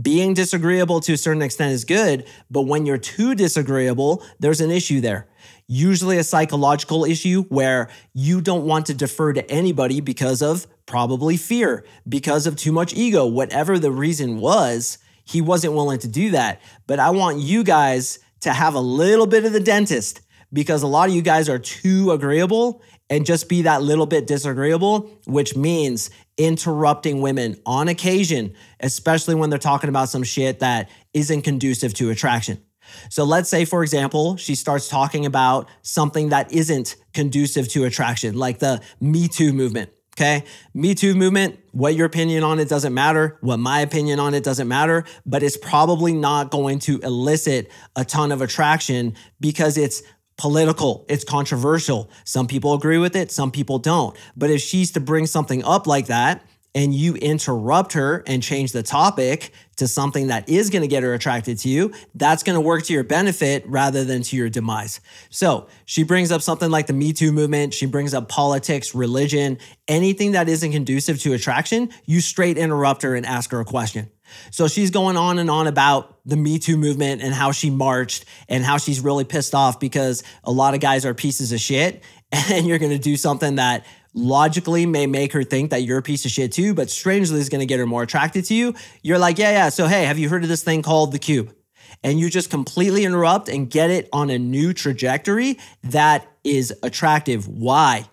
Being 0.00 0.32
disagreeable 0.32 1.00
to 1.00 1.12
a 1.12 1.18
certain 1.18 1.42
extent 1.42 1.72
is 1.72 1.84
good, 1.84 2.26
but 2.50 2.62
when 2.62 2.86
you're 2.86 2.96
too 2.96 3.34
disagreeable, 3.34 4.24
there's 4.40 4.62
an 4.62 4.70
issue 4.70 5.02
there 5.02 5.26
usually 5.72 6.18
a 6.18 6.24
psychological 6.24 7.04
issue 7.04 7.44
where 7.44 7.88
you 8.12 8.42
don't 8.42 8.66
want 8.66 8.86
to 8.86 8.94
defer 8.94 9.32
to 9.32 9.50
anybody 9.50 10.00
because 10.00 10.42
of 10.42 10.66
probably 10.84 11.38
fear, 11.38 11.84
because 12.06 12.46
of 12.46 12.56
too 12.56 12.72
much 12.72 12.92
ego, 12.92 13.24
whatever 13.26 13.78
the 13.78 13.90
reason 13.90 14.38
was, 14.38 14.98
he 15.24 15.40
wasn't 15.40 15.72
willing 15.72 15.98
to 15.98 16.08
do 16.08 16.32
that. 16.32 16.60
But 16.86 16.98
I 16.98 17.10
want 17.10 17.38
you 17.38 17.64
guys 17.64 18.18
to 18.40 18.52
have 18.52 18.74
a 18.74 18.80
little 18.80 19.26
bit 19.26 19.46
of 19.46 19.52
the 19.54 19.60
dentist 19.60 20.20
because 20.52 20.82
a 20.82 20.86
lot 20.86 21.08
of 21.08 21.14
you 21.14 21.22
guys 21.22 21.48
are 21.48 21.58
too 21.58 22.10
agreeable 22.10 22.82
and 23.08 23.24
just 23.24 23.48
be 23.48 23.62
that 23.62 23.80
little 23.80 24.06
bit 24.06 24.26
disagreeable, 24.26 25.10
which 25.26 25.56
means 25.56 26.10
interrupting 26.36 27.22
women 27.22 27.56
on 27.64 27.88
occasion, 27.88 28.52
especially 28.80 29.34
when 29.34 29.48
they're 29.48 29.58
talking 29.58 29.88
about 29.88 30.10
some 30.10 30.22
shit 30.22 30.58
that 30.58 30.90
isn't 31.14 31.42
conducive 31.42 31.94
to 31.94 32.10
attraction. 32.10 32.62
So 33.10 33.24
let's 33.24 33.48
say, 33.48 33.64
for 33.64 33.82
example, 33.82 34.36
she 34.36 34.54
starts 34.54 34.88
talking 34.88 35.26
about 35.26 35.68
something 35.82 36.30
that 36.30 36.52
isn't 36.52 36.96
conducive 37.14 37.68
to 37.68 37.84
attraction, 37.84 38.36
like 38.36 38.58
the 38.58 38.80
Me 39.00 39.28
Too 39.28 39.52
movement. 39.52 39.90
Okay. 40.14 40.44
Me 40.74 40.94
Too 40.94 41.14
movement, 41.14 41.58
what 41.70 41.94
your 41.94 42.04
opinion 42.04 42.44
on 42.44 42.60
it 42.60 42.68
doesn't 42.68 42.92
matter. 42.92 43.38
What 43.40 43.58
my 43.58 43.80
opinion 43.80 44.20
on 44.20 44.34
it 44.34 44.44
doesn't 44.44 44.68
matter, 44.68 45.04
but 45.24 45.42
it's 45.42 45.56
probably 45.56 46.12
not 46.12 46.50
going 46.50 46.80
to 46.80 46.98
elicit 47.00 47.70
a 47.96 48.04
ton 48.04 48.30
of 48.30 48.42
attraction 48.42 49.14
because 49.40 49.78
it's 49.78 50.02
political, 50.36 51.06
it's 51.08 51.24
controversial. 51.24 52.10
Some 52.24 52.46
people 52.46 52.74
agree 52.74 52.98
with 52.98 53.16
it, 53.16 53.30
some 53.30 53.50
people 53.50 53.78
don't. 53.78 54.16
But 54.36 54.50
if 54.50 54.60
she's 54.60 54.90
to 54.92 55.00
bring 55.00 55.26
something 55.26 55.64
up 55.64 55.86
like 55.86 56.06
that, 56.06 56.44
and 56.74 56.94
you 56.94 57.14
interrupt 57.16 57.92
her 57.92 58.22
and 58.26 58.42
change 58.42 58.72
the 58.72 58.82
topic 58.82 59.52
to 59.76 59.86
something 59.86 60.28
that 60.28 60.48
is 60.48 60.70
going 60.70 60.82
to 60.82 60.88
get 60.88 61.02
her 61.02 61.12
attracted 61.12 61.58
to 61.58 61.68
you, 61.68 61.92
that's 62.14 62.42
going 62.42 62.54
to 62.54 62.60
work 62.60 62.84
to 62.84 62.92
your 62.92 63.04
benefit 63.04 63.64
rather 63.66 64.04
than 64.04 64.22
to 64.22 64.36
your 64.36 64.48
demise. 64.48 65.00
So 65.30 65.68
she 65.84 66.02
brings 66.02 66.30
up 66.32 66.40
something 66.40 66.70
like 66.70 66.86
the 66.86 66.92
Me 66.92 67.12
Too 67.12 67.32
movement. 67.32 67.74
She 67.74 67.86
brings 67.86 68.14
up 68.14 68.28
politics, 68.28 68.94
religion, 68.94 69.58
anything 69.88 70.32
that 70.32 70.48
isn't 70.48 70.72
conducive 70.72 71.20
to 71.22 71.32
attraction. 71.34 71.90
You 72.06 72.20
straight 72.20 72.56
interrupt 72.56 73.02
her 73.02 73.14
and 73.14 73.26
ask 73.26 73.50
her 73.50 73.60
a 73.60 73.64
question. 73.64 74.10
So 74.50 74.66
she's 74.66 74.90
going 74.90 75.16
on 75.16 75.38
and 75.38 75.50
on 75.50 75.66
about 75.66 76.16
the 76.24 76.36
Me 76.36 76.58
Too 76.58 76.76
movement 76.76 77.22
and 77.22 77.34
how 77.34 77.52
she 77.52 77.68
marched 77.68 78.24
and 78.48 78.64
how 78.64 78.78
she's 78.78 79.00
really 79.00 79.24
pissed 79.24 79.54
off 79.54 79.78
because 79.78 80.22
a 80.44 80.52
lot 80.52 80.74
of 80.74 80.80
guys 80.80 81.04
are 81.04 81.12
pieces 81.14 81.52
of 81.52 81.60
shit. 81.60 82.02
And 82.50 82.66
you're 82.66 82.78
going 82.78 82.92
to 82.92 82.98
do 82.98 83.18
something 83.18 83.56
that 83.56 83.84
logically 84.14 84.86
may 84.86 85.06
make 85.06 85.32
her 85.32 85.42
think 85.42 85.70
that 85.70 85.82
you're 85.82 85.98
a 85.98 86.02
piece 86.02 86.24
of 86.24 86.30
shit 86.30 86.52
too, 86.52 86.74
but 86.74 86.90
strangely 86.90 87.40
is 87.40 87.48
going 87.48 87.60
to 87.60 87.66
get 87.66 87.78
her 87.78 87.86
more 87.86 88.02
attracted 88.02 88.44
to 88.46 88.54
you. 88.54 88.74
You're 89.02 89.18
like, 89.18 89.38
yeah, 89.38 89.50
yeah. 89.50 89.68
So, 89.68 89.86
hey, 89.86 90.04
have 90.04 90.18
you 90.18 90.28
heard 90.28 90.42
of 90.42 90.48
this 90.48 90.62
thing 90.62 90.82
called 90.82 91.12
the 91.12 91.18
cube? 91.18 91.54
And 92.02 92.18
you 92.18 92.30
just 92.30 92.50
completely 92.50 93.04
interrupt 93.04 93.48
and 93.48 93.70
get 93.70 93.90
it 93.90 94.08
on 94.12 94.30
a 94.30 94.38
new 94.38 94.72
trajectory 94.72 95.58
that 95.84 96.26
is 96.42 96.74
attractive. 96.82 97.46
Why? 97.46 98.06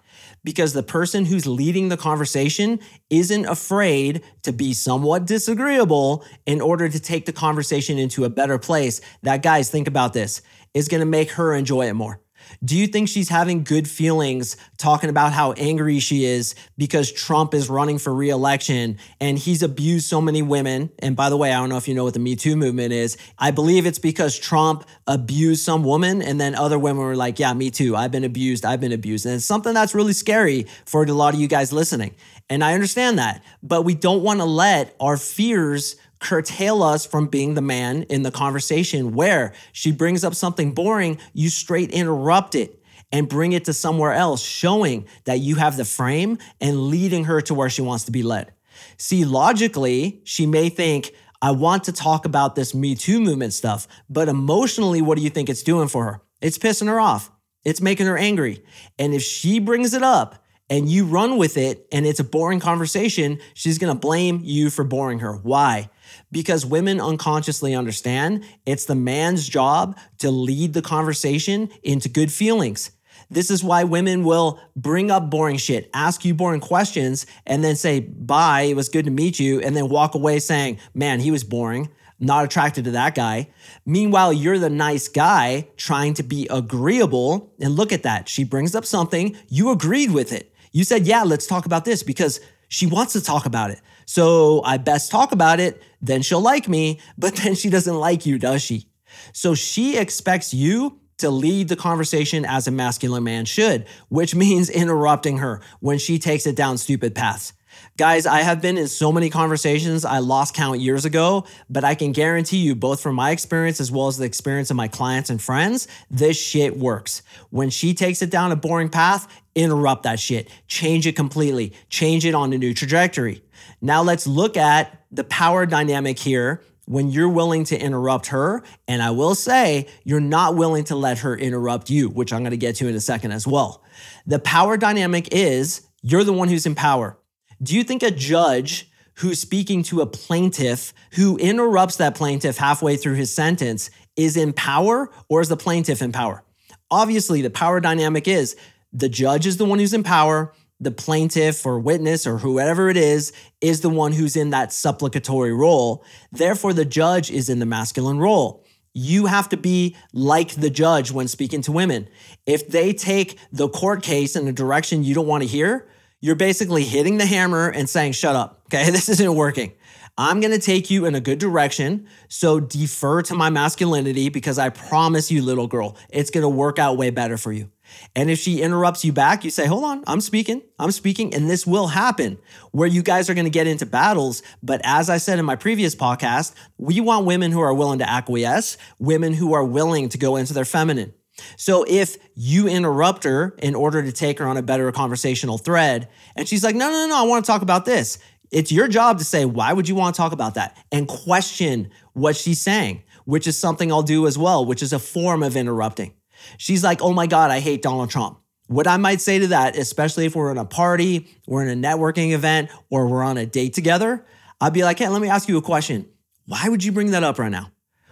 Because 0.44 0.74
the 0.74 0.84
person 0.84 1.26
who's 1.26 1.46
leading 1.46 1.90
the 1.90 1.98
conversation 1.98 2.80
isn't 3.10 3.46
afraid 3.46 4.22
to 4.44 4.54
be 4.54 4.74
somewhat 4.74 5.26
disagreeable 5.26 6.24
in 6.46 6.62
order 6.62 6.88
to 6.88 7.00
take 7.00 7.26
the 7.26 7.34
conversation 7.34 7.98
into 7.98 8.26
a 8.26 8.30
better 8.30 8.58
place. 8.58 9.02
That, 9.24 9.42
guys, 9.42 9.70
think 9.70 9.88
about 9.88 10.14
this, 10.14 10.42
is 10.74 10.88
going 10.88 11.02
to 11.02 11.06
make 11.06 11.32
her 11.32 11.54
enjoy 11.54 11.88
it 11.88 11.94
more. 11.94 12.22
Do 12.64 12.78
you 12.78 12.88
think 12.88 13.10
she's 13.10 13.30
having 13.30 13.64
good 13.64 13.88
feelings 13.88 14.58
talking 14.78 15.10
about 15.10 15.34
how 15.34 15.54
angry 15.54 16.00
she 16.00 16.26
is 16.26 16.56
because 16.78 17.12
Trump 17.12 17.54
is 17.54 17.70
running 17.70 17.98
for 17.98 18.14
reelection 18.14 18.98
and 19.20 19.38
he's 19.38 19.64
abused 19.64 20.08
so 20.08 20.22
many 20.22 20.42
women? 20.42 20.90
And 21.00 21.16
by 21.16 21.30
the 21.30 21.38
way, 21.38 21.52
I 21.52 21.60
don't 21.60 21.70
know 21.70 21.78
if 21.78 21.88
you 21.88 21.94
know 21.94 22.04
what 22.04 22.14
the 22.14 22.20
Me 22.20 22.36
Too 22.36 22.56
movement 22.56 22.94
is. 22.94 23.18
I 23.38 23.52
believe 23.52 23.86
it's 23.86 24.00
because 24.00 24.38
Trump 24.38 24.86
abused 25.08 25.64
some 25.64 25.84
woman 25.84 26.22
and 26.22 26.40
then 26.40 26.56
other 26.56 26.80
women 26.80 27.04
were 27.04 27.16
like, 27.16 27.40
yeah, 27.40 27.54
me 27.54 27.72
too. 27.72 27.96
I've 27.96 28.12
been 28.12 28.24
abused. 28.24 28.66
I've 28.66 28.82
been 28.82 28.92
abused. 28.94 29.26
And 29.26 29.36
it's 29.36 29.46
something 29.46 29.74
that's 29.74 29.96
really 29.96 30.14
scary 30.14 30.68
for 30.86 31.04
a 31.04 31.14
lot 31.14 31.34
of 31.34 31.40
you 31.40 31.48
guys 31.48 31.74
listening. 31.74 32.16
And 32.50 32.64
I 32.64 32.74
understand 32.74 33.20
that. 33.20 33.44
But 33.62 33.84
we 33.84 33.94
don't 33.96 34.24
want 34.24 34.40
to 34.40 34.46
let 34.46 34.96
our 35.00 35.18
fears 35.18 35.96
curtail 36.20 36.84
us 36.84 37.06
from 37.06 37.28
being 37.28 37.54
the 37.54 37.62
man 37.62 38.04
in 38.04 38.24
the 38.24 38.32
conversation 38.32 39.14
where 39.14 39.54
she 39.72 39.92
brings 39.92 40.24
up 40.24 40.36
something 40.36 40.74
boring, 40.74 41.18
you 41.34 41.50
straight 41.50 41.92
interrupt 41.92 42.56
it 42.56 42.82
and 43.12 43.28
bring 43.28 43.54
it 43.54 43.66
to 43.66 43.74
somewhere 43.74 44.14
else, 44.14 44.42
showing 44.42 45.08
that 45.26 45.40
you 45.40 45.56
have 45.56 45.78
the 45.78 45.86
frame 45.86 46.38
and 46.62 46.88
leading 46.88 47.24
her 47.26 47.42
to 47.42 47.54
where 47.54 47.70
she 47.70 47.82
wants 47.82 48.04
to 48.06 48.12
be 48.12 48.24
led. 48.24 48.52
See, 48.98 49.26
logically, 49.26 50.22
she 50.24 50.46
may 50.46 50.70
think, 50.70 51.12
I 51.42 51.52
want 51.52 51.86
to 51.86 51.94
talk 51.94 52.26
about 52.26 52.56
this 52.56 52.76
Me 52.76 52.96
Too 52.96 53.20
movement 53.20 53.54
stuff, 53.54 53.88
but 54.10 54.28
emotionally, 54.28 55.02
what 55.02 55.18
do 55.18 55.24
you 55.24 55.30
think 55.30 55.50
it's 55.50 55.64
doing 55.64 55.88
for 55.88 56.04
her? 56.06 56.22
It's 56.42 56.58
pissing 56.58 56.88
her 56.88 57.00
off. 57.00 57.32
It's 57.66 57.82
making 57.82 58.08
her 58.08 58.18
angry. 58.18 58.64
And 58.98 59.14
if 59.14 59.22
she 59.22 59.60
brings 59.60 59.94
it 59.94 60.04
up 60.04 60.44
and 60.70 60.90
you 60.90 61.06
run 61.06 61.38
with 61.38 61.58
it 61.58 61.88
and 61.92 62.06
it's 62.06 62.20
a 62.20 62.24
boring 62.24 62.60
conversation, 62.60 63.40
she's 63.54 63.78
gonna 63.78 63.96
blame 63.96 64.42
you 64.44 64.70
for 64.70 64.84
boring 64.84 65.20
her. 65.20 65.36
Why? 65.36 65.90
Because 66.32 66.66
women 66.66 67.00
unconsciously 67.02 67.76
understand 67.76 68.44
it's 68.66 68.86
the 68.86 68.96
man's 68.96 69.48
job 69.48 69.98
to 70.20 70.32
lead 70.32 70.74
the 70.74 70.82
conversation 70.82 71.70
into 71.84 72.10
good 72.10 72.32
feelings. 72.32 72.92
This 73.32 73.52
is 73.52 73.64
why 73.64 73.84
women 73.84 74.24
will 74.24 74.60
bring 74.76 75.12
up 75.12 75.30
boring 75.30 75.58
shit, 75.58 75.90
ask 75.94 76.26
you 76.26 76.34
boring 76.34 76.62
questions, 76.62 77.28
and 77.46 77.64
then 77.64 77.76
say, 77.76 78.00
bye, 78.00 78.62
it 78.62 78.76
was 78.76 78.90
good 78.90 79.06
to 79.06 79.12
meet 79.12 79.40
you, 79.40 79.60
and 79.62 79.76
then 79.76 79.88
walk 79.88 80.16
away 80.16 80.40
saying, 80.40 80.80
man, 80.94 81.20
he 81.20 81.30
was 81.30 81.44
boring. 81.44 81.90
Not 82.20 82.44
attracted 82.44 82.84
to 82.86 82.92
that 82.92 83.16
guy. 83.16 83.50
Meanwhile, 83.86 84.34
you're 84.34 84.60
the 84.60 84.70
nice 84.70 85.08
guy 85.08 85.70
trying 85.78 86.16
to 86.16 86.24
be 86.24 86.48
agreeable. 86.50 87.54
And 87.62 87.76
look 87.76 87.94
at 87.94 88.04
that. 88.04 88.28
She 88.28 88.44
brings 88.44 88.76
up 88.76 88.86
something, 88.86 89.38
you 89.48 89.72
agreed 89.72 90.12
with 90.12 90.34
it. 90.34 90.54
You 90.72 90.84
said, 90.84 91.08
yeah, 91.08 91.24
let's 91.24 91.48
talk 91.48 91.66
about 91.66 91.86
this 91.86 92.04
because 92.04 92.42
she 92.68 92.86
wants 92.86 93.14
to 93.14 93.22
talk 93.22 93.46
about 93.46 93.72
it. 93.72 93.80
So 94.10 94.64
I 94.64 94.78
best 94.78 95.12
talk 95.12 95.34
about 95.34 95.60
it, 95.60 95.84
then 96.02 96.24
she'll 96.24 96.42
like 96.42 96.68
me, 96.68 97.00
but 97.16 97.36
then 97.36 97.54
she 97.54 97.70
doesn't 97.70 97.94
like 97.94 98.26
you, 98.26 98.40
does 98.40 98.64
she? 98.64 98.88
So 99.34 99.54
she 99.54 99.98
expects 100.00 100.52
you 100.52 101.00
to 101.20 101.30
lead 101.30 101.68
the 101.68 101.76
conversation 101.76 102.44
as 102.44 102.68
a 102.68 102.72
masculine 102.72 103.24
man 103.24 103.46
should, 103.46 103.86
which 104.08 104.34
means 104.34 104.68
interrupting 104.72 105.38
her 105.38 105.62
when 105.80 106.00
she 106.00 106.18
takes 106.18 106.48
it 106.48 106.56
down 106.56 106.80
stupid 106.80 107.14
paths. 107.14 107.54
Guys, 107.98 108.26
I 108.26 108.42
have 108.42 108.64
been 108.64 108.80
in 108.80 108.88
so 108.88 109.12
many 109.12 109.30
conversations 109.30 110.04
I 110.04 110.20
lost 110.20 110.56
count 110.56 110.80
years 110.80 111.06
ago, 111.06 111.46
but 111.70 111.84
I 111.84 111.94
can 111.94 112.12
guarantee 112.12 112.58
you, 112.58 112.74
both 112.74 113.02
from 113.02 113.14
my 113.14 113.30
experience 113.30 113.80
as 113.80 113.92
well 113.92 114.08
as 114.08 114.18
the 114.18 114.26
experience 114.26 114.72
of 114.72 114.76
my 114.76 114.88
clients 114.88 115.30
and 115.30 115.40
friends, 115.40 115.88
this 116.10 116.42
shit 116.42 116.78
works. 116.78 117.22
When 117.52 117.70
she 117.70 117.94
takes 117.94 118.24
it 118.24 118.32
down 118.32 118.52
a 118.52 118.56
boring 118.56 118.90
path, 118.90 119.28
interrupt 119.60 120.04
that 120.04 120.20
shit, 120.20 120.50
change 120.68 121.06
it 121.06 121.16
completely, 121.16 121.74
change 121.90 122.26
it 122.26 122.34
on 122.34 122.54
a 122.54 122.58
new 122.58 122.74
trajectory. 122.74 123.44
Now 123.82 124.02
let's 124.02 124.26
look 124.26 124.58
at 124.58 125.06
the 125.12 125.24
power 125.24 125.66
dynamic 125.66 126.20
here 126.20 126.62
when 126.86 127.12
you're 127.12 127.30
willing 127.30 127.64
to 127.66 127.80
interrupt 127.80 128.28
her. 128.28 128.64
And 128.88 129.02
I 129.02 129.12
will 129.12 129.36
say, 129.36 129.88
you're 130.04 130.20
not 130.20 130.56
willing 130.56 130.86
to 130.86 130.96
let 130.96 131.20
her 131.20 131.38
interrupt 131.38 131.90
you, 131.90 132.10
which 132.10 132.34
I'm 132.34 132.44
to 132.44 132.58
get 132.58 132.78
to 132.78 132.88
in 132.88 132.96
a 132.96 133.00
second 133.00 133.32
as 133.32 133.46
well. 133.46 133.84
The 134.26 134.40
power 134.40 134.76
dynamic 134.76 135.30
is 135.32 135.88
you're 136.02 136.24
the 136.24 136.34
one 136.34 136.48
who's 136.48 136.66
in 136.66 136.76
power. 136.76 137.18
Do 137.62 137.76
you 137.76 137.84
think 137.84 138.02
a 138.02 138.10
judge 138.10 138.90
who's 139.16 139.40
speaking 139.40 139.84
to 139.84 140.02
a 140.02 140.06
plaintiff 140.08 140.94
who 141.14 141.38
interrupts 141.38 141.98
that 141.98 142.16
plaintiff 142.16 142.58
halfway 142.58 142.96
through 142.96 143.16
his 143.16 143.34
sentence 143.34 143.92
is 144.16 144.36
in 144.36 144.54
power 144.54 145.12
or 145.28 145.42
is 145.42 145.50
the 145.50 145.58
plaintiff 145.58 146.02
in 146.02 146.12
power? 146.12 146.44
Obviously, 146.90 147.42
the 147.42 147.50
power 147.50 147.80
dynamic 147.80 148.28
is 148.28 148.56
the 148.92 149.10
judge 149.10 149.46
is 149.46 149.58
the 149.58 149.66
one 149.66 149.80
who's 149.80 149.94
in 149.94 150.04
power, 150.04 150.54
the 150.80 150.92
plaintiff 150.92 151.66
or 151.66 151.80
witness 151.80 152.26
or 152.26 152.38
whoever 152.38 152.90
it 152.90 152.98
is 152.98 153.34
is 153.62 153.82
the 153.82 153.90
one 153.90 154.14
who's 154.14 154.36
in 154.36 154.50
that 154.52 154.72
supplicatory 154.72 155.54
role. 155.54 156.04
Therefore, 156.32 156.74
the 156.74 156.86
judge 156.86 157.30
is 157.30 157.50
in 157.50 157.60
the 157.60 157.66
masculine 157.66 158.20
role. 158.20 158.66
You 158.94 159.28
have 159.28 159.50
to 159.50 159.58
be 159.58 159.96
like 160.14 160.56
the 160.56 160.70
judge 160.70 161.12
when 161.12 161.28
speaking 161.28 161.62
to 161.64 161.72
women. 161.72 162.08
If 162.46 162.70
they 162.70 162.94
take 162.94 163.38
the 163.52 163.70
court 163.70 164.02
case 164.02 164.36
in 164.36 164.48
a 164.48 164.54
direction 164.54 165.04
you 165.04 165.14
don't 165.14 165.28
want 165.28 165.44
to 165.44 165.48
hear, 165.48 165.88
you're 166.22 166.36
basically 166.36 166.84
hitting 166.84 167.18
the 167.18 167.26
hammer 167.26 167.70
and 167.70 167.88
saying, 167.90 168.14
shut 168.14 168.36
up. 168.36 168.64
Okay, 168.68 168.90
this 168.92 169.10
isn't 169.10 169.36
working. 169.36 169.74
I'm 170.18 170.42
gonna 170.42 170.60
take 170.60 170.90
you 170.90 171.06
in 171.06 171.16
a 171.16 171.22
good 171.22 171.40
direction. 171.40 172.08
So 172.28 172.60
defer 172.60 173.22
to 173.22 173.36
my 173.36 173.50
masculinity 173.50 174.28
because 174.28 174.60
I 174.60 174.68
promise 174.68 175.32
you, 175.32 175.42
little 175.42 175.68
girl, 175.68 175.96
it's 176.10 176.30
gonna 176.30 176.50
work 176.50 176.78
out 176.78 176.98
way 176.98 177.10
better 177.10 177.38
for 177.38 177.54
you. 177.54 177.72
And 178.16 178.30
if 178.30 178.40
she 178.40 178.62
interrupts 178.62 179.06
you 179.06 179.14
back, 179.14 179.44
you 179.44 179.50
say, 179.50 179.66
Hold 179.68 179.84
on, 179.84 180.04
I'm 180.08 180.22
speaking, 180.22 180.62
I'm 180.78 180.92
speaking. 180.92 181.34
And 181.34 181.50
this 181.50 181.66
will 181.66 181.88
happen 181.88 182.38
where 182.72 182.88
you 182.88 183.02
guys 183.02 183.30
are 183.30 183.34
going 183.34 183.46
to 183.46 183.52
get 183.52 183.68
into 183.68 183.86
battles. 183.86 184.42
But 184.64 184.82
as 184.84 185.10
I 185.10 185.18
said 185.18 185.40
in 185.40 185.46
my 185.46 185.56
previous 185.56 185.96
podcast, 185.96 186.54
we 186.78 187.00
want 187.02 187.26
women 187.26 187.52
who 187.52 187.62
are 187.62 187.74
willing 187.74 188.00
to 188.00 188.10
acquiesce, 188.10 188.78
women 189.00 189.34
who 189.34 189.54
are 189.54 189.64
willing 189.64 190.10
to 190.10 190.18
go 190.18 190.36
into 190.36 190.54
their 190.54 190.66
feminine. 190.66 191.14
So 191.58 191.86
if 191.88 192.18
you 192.36 192.68
interrupt 192.68 193.24
her 193.24 193.56
in 193.60 193.76
order 193.76 194.02
to 194.04 194.12
take 194.12 194.40
her 194.40 194.48
on 194.48 194.58
a 194.58 194.62
better 194.62 194.92
conversational 194.92 195.58
thread, 195.58 196.10
and 196.36 196.48
she's 196.48 196.64
like, 196.64 196.76
No, 196.76 196.90
no, 196.90 197.08
no, 197.08 197.18
I 197.18 197.24
want 197.24 197.46
to 197.46 197.52
talk 197.52 197.62
about 197.62 197.86
this. 197.86 198.20
It's 198.52 198.72
your 198.72 198.88
job 198.88 199.20
to 199.20 199.24
say, 199.24 199.46
Why 199.46 199.74
would 199.74 199.88
you 199.88 199.96
want 199.96 200.16
to 200.16 200.18
talk 200.18 200.32
about 200.32 200.56
that? 200.56 200.78
And 200.92 201.08
question 201.08 201.92
what 202.14 202.36
she's 202.36 202.62
saying, 202.62 203.04
which 203.26 203.48
is 203.48 203.60
something 203.60 203.92
I'll 203.92 204.04
do 204.04 204.28
as 204.28 204.38
well, 204.38 204.66
which 204.66 204.82
is 204.82 204.94
a 204.94 205.00
form 205.00 205.44
of 205.44 205.56
interrupting. 205.56 206.14
She's 206.58 206.84
like, 206.84 207.02
oh 207.02 207.14
my 207.14 207.28
God, 207.28 207.52
I 207.52 207.60
hate 207.60 207.82
Donald 207.82 208.10
Trump. 208.10 208.40
What 208.68 208.88
I 208.88 208.98
might 208.98 209.20
say 209.20 209.40
to 209.40 209.48
that, 209.48 209.76
especially 209.76 210.26
if 210.26 210.36
we're 210.36 210.52
in 210.52 210.58
a 210.58 210.66
party, 210.66 211.28
we're 211.48 211.68
in 211.68 211.84
a 211.84 211.88
networking 211.88 212.34
event, 212.34 212.70
or 212.90 213.08
we're 213.08 213.24
on 213.24 213.38
a 213.38 213.46
date 213.46 213.74
together, 213.74 214.26
I'd 214.62 214.74
be 214.74 214.84
like, 214.84 215.00
hey, 215.00 215.08
let 215.08 215.22
me 215.22 215.30
ask 215.30 215.50
you 215.50 215.58
a 215.58 215.62
question. 215.62 216.08
Why 216.46 216.68
would 216.68 216.84
you 216.84 216.92
bring 216.92 217.12
that 217.12 217.24
up 217.24 217.40
right 217.40 217.52
now? 217.52 217.72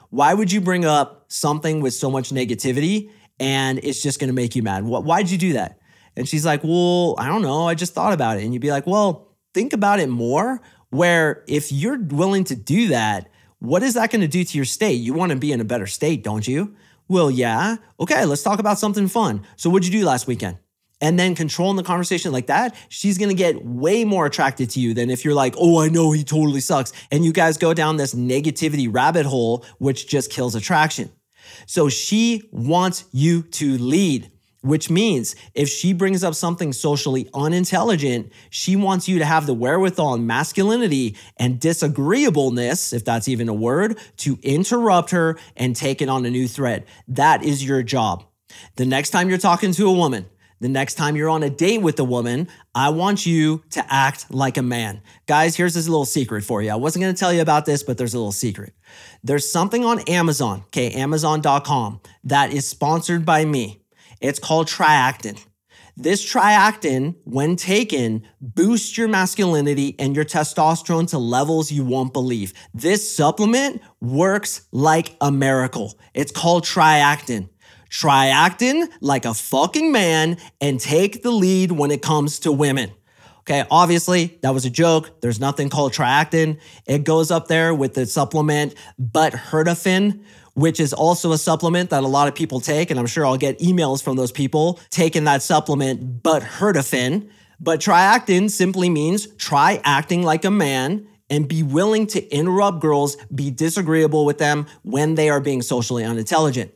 Why 0.09 0.33
would 0.33 0.51
you 0.51 0.61
bring 0.61 0.85
up 0.85 1.25
something 1.27 1.81
with 1.81 1.93
so 1.93 2.09
much 2.09 2.29
negativity 2.29 3.11
and 3.39 3.79
it's 3.83 4.01
just 4.01 4.19
gonna 4.19 4.33
make 4.33 4.55
you 4.55 4.63
mad? 4.63 4.83
Why'd 4.83 5.29
you 5.29 5.37
do 5.37 5.53
that? 5.53 5.79
And 6.15 6.27
she's 6.27 6.45
like, 6.45 6.63
well, 6.63 7.15
I 7.19 7.27
don't 7.27 7.41
know. 7.41 7.67
I 7.67 7.75
just 7.75 7.93
thought 7.93 8.13
about 8.13 8.37
it. 8.37 8.43
And 8.43 8.53
you'd 8.53 8.61
be 8.61 8.71
like, 8.71 8.87
well, 8.87 9.35
think 9.53 9.73
about 9.73 9.99
it 9.99 10.09
more. 10.09 10.61
Where 10.89 11.43
if 11.47 11.71
you're 11.71 11.99
willing 11.99 12.45
to 12.45 12.55
do 12.55 12.87
that, 12.87 13.29
what 13.59 13.83
is 13.83 13.95
that 13.95 14.11
gonna 14.11 14.27
do 14.27 14.43
to 14.43 14.57
your 14.57 14.65
state? 14.65 14.93
You 14.93 15.13
wanna 15.13 15.35
be 15.35 15.51
in 15.51 15.59
a 15.59 15.65
better 15.65 15.85
state, 15.85 16.23
don't 16.23 16.47
you? 16.47 16.75
Well, 17.09 17.31
yeah. 17.31 17.77
Okay, 17.99 18.25
let's 18.25 18.43
talk 18.43 18.59
about 18.59 18.79
something 18.79 19.07
fun. 19.07 19.45
So, 19.55 19.69
what'd 19.69 19.87
you 19.87 19.99
do 19.99 20.05
last 20.05 20.27
weekend? 20.27 20.57
And 20.99 21.17
then 21.17 21.35
controlling 21.35 21.77
the 21.77 21.83
conversation 21.83 22.31
like 22.31 22.47
that, 22.47 22.75
she's 22.89 23.17
gonna 23.17 23.33
get 23.33 23.63
way 23.63 24.03
more 24.03 24.25
attracted 24.25 24.71
to 24.71 24.79
you 24.79 24.93
than 24.93 25.09
if 25.09 25.23
you're 25.23 25.33
like, 25.33 25.53
oh, 25.57 25.79
I 25.79 25.89
know 25.89 26.11
he 26.11 26.23
totally 26.23 26.59
sucks. 26.59 26.91
And 27.11 27.23
you 27.23 27.31
guys 27.31 27.57
go 27.57 27.73
down 27.73 27.97
this 27.97 28.13
negativity 28.13 28.89
rabbit 28.91 29.25
hole, 29.25 29.63
which 29.77 30.07
just 30.07 30.31
kills 30.31 30.55
attraction. 30.55 31.11
So, 31.65 31.87
she 31.87 32.49
wants 32.51 33.05
you 33.11 33.43
to 33.43 33.77
lead 33.77 34.31
which 34.61 34.89
means 34.89 35.35
if 35.53 35.69
she 35.69 35.93
brings 35.93 36.23
up 36.23 36.35
something 36.35 36.73
socially 36.73 37.29
unintelligent, 37.33 38.31
she 38.49 38.75
wants 38.75 39.07
you 39.07 39.19
to 39.19 39.25
have 39.25 39.45
the 39.45 39.53
wherewithal 39.53 40.15
and 40.15 40.27
masculinity 40.27 41.15
and 41.37 41.59
disagreeableness, 41.59 42.93
if 42.93 43.05
that's 43.05 43.27
even 43.27 43.49
a 43.49 43.53
word, 43.53 43.97
to 44.17 44.37
interrupt 44.41 45.11
her 45.11 45.37
and 45.55 45.75
take 45.75 46.01
it 46.01 46.09
on 46.09 46.25
a 46.25 46.29
new 46.29 46.47
thread. 46.47 46.85
That 47.07 47.43
is 47.43 47.65
your 47.65 47.83
job. 47.83 48.25
The 48.75 48.85
next 48.85 49.11
time 49.11 49.29
you're 49.29 49.37
talking 49.37 49.71
to 49.73 49.87
a 49.87 49.93
woman, 49.93 50.25
the 50.59 50.69
next 50.69 50.95
time 50.95 51.15
you're 51.15 51.29
on 51.29 51.43
a 51.43 51.49
date 51.51 51.83
with 51.83 51.99
a 51.99 52.03
woman, 52.03 52.47
I 52.73 52.89
want 52.89 53.25
you 53.25 53.63
to 53.71 53.93
act 53.93 54.31
like 54.31 54.57
a 54.57 54.63
man. 54.63 55.01
Guys, 55.27 55.55
here's 55.55 55.75
this 55.75 55.87
little 55.87 56.05
secret 56.05 56.43
for 56.43 56.63
you. 56.63 56.71
I 56.71 56.75
wasn't 56.75 57.03
gonna 57.03 57.13
tell 57.13 57.31
you 57.31 57.41
about 57.41 57.65
this, 57.65 57.83
but 57.83 57.97
there's 57.97 58.15
a 58.15 58.17
little 58.17 58.31
secret. 58.31 58.73
There's 59.23 59.51
something 59.51 59.85
on 59.85 59.99
Amazon, 60.01 60.63
okay, 60.67 60.91
Amazon.com, 60.91 62.01
that 62.23 62.51
is 62.53 62.67
sponsored 62.67 63.23
by 63.23 63.45
me. 63.45 63.83
It's 64.21 64.39
called 64.39 64.67
Triactin. 64.67 65.43
This 65.99 66.23
Triactin, 66.23 67.15
when 67.23 67.55
taken, 67.55 68.27
boosts 68.39 68.97
your 68.97 69.07
masculinity 69.07 69.95
and 69.97 70.15
your 70.15 70.25
testosterone 70.25 71.09
to 71.09 71.17
levels 71.17 71.71
you 71.71 71.83
won't 71.83 72.13
believe. 72.13 72.53
This 72.71 73.15
supplement 73.15 73.81
works 73.99 74.67
like 74.71 75.15
a 75.21 75.31
miracle. 75.31 75.97
It's 76.13 76.31
called 76.31 76.65
Triactin. 76.65 77.49
Triactin 77.89 78.87
like 79.01 79.25
a 79.25 79.33
fucking 79.33 79.91
man 79.91 80.37
and 80.61 80.79
take 80.79 81.23
the 81.23 81.31
lead 81.31 81.71
when 81.71 81.89
it 81.89 82.03
comes 82.03 82.39
to 82.39 82.51
women. 82.51 82.91
Okay, 83.39 83.65
obviously, 83.71 84.37
that 84.43 84.53
was 84.53 84.65
a 84.65 84.69
joke. 84.69 85.21
There's 85.21 85.39
nothing 85.39 85.69
called 85.69 85.93
Triactin. 85.93 86.59
It 86.85 87.05
goes 87.05 87.31
up 87.31 87.47
there 87.47 87.73
with 87.73 87.93
the 87.93 88.05
supplement 88.05 88.75
Buthirtafin, 89.01 90.21
which 90.57 90.79
is 90.79 90.91
also 90.91 91.33
a 91.33 91.37
supplement 91.37 91.91
that 91.91 92.03
a 92.03 92.07
lot 92.07 92.27
of 92.27 92.33
people 92.33 92.59
take. 92.59 92.89
And 92.89 92.99
I'm 92.99 93.05
sure 93.05 93.23
I'll 93.23 93.37
get 93.37 93.59
emails 93.59 94.01
from 94.01 94.17
those 94.17 94.31
people 94.31 94.79
taking 94.89 95.25
that 95.25 95.43
supplement, 95.43 96.23
but 96.23 96.41
Buthirtafin. 96.41 97.29
But 97.59 97.79
triactin 97.79 98.49
simply 98.49 98.89
means 98.89 99.27
try 99.35 99.79
acting 99.83 100.23
like 100.23 100.45
a 100.45 100.49
man 100.49 101.07
and 101.29 101.47
be 101.47 101.61
willing 101.61 102.07
to 102.07 102.27
interrupt 102.35 102.79
girls, 102.79 103.17
be 103.33 103.51
disagreeable 103.51 104.25
with 104.25 104.39
them 104.39 104.65
when 104.81 105.13
they 105.13 105.29
are 105.29 105.39
being 105.39 105.61
socially 105.61 106.03
unintelligent. 106.03 106.73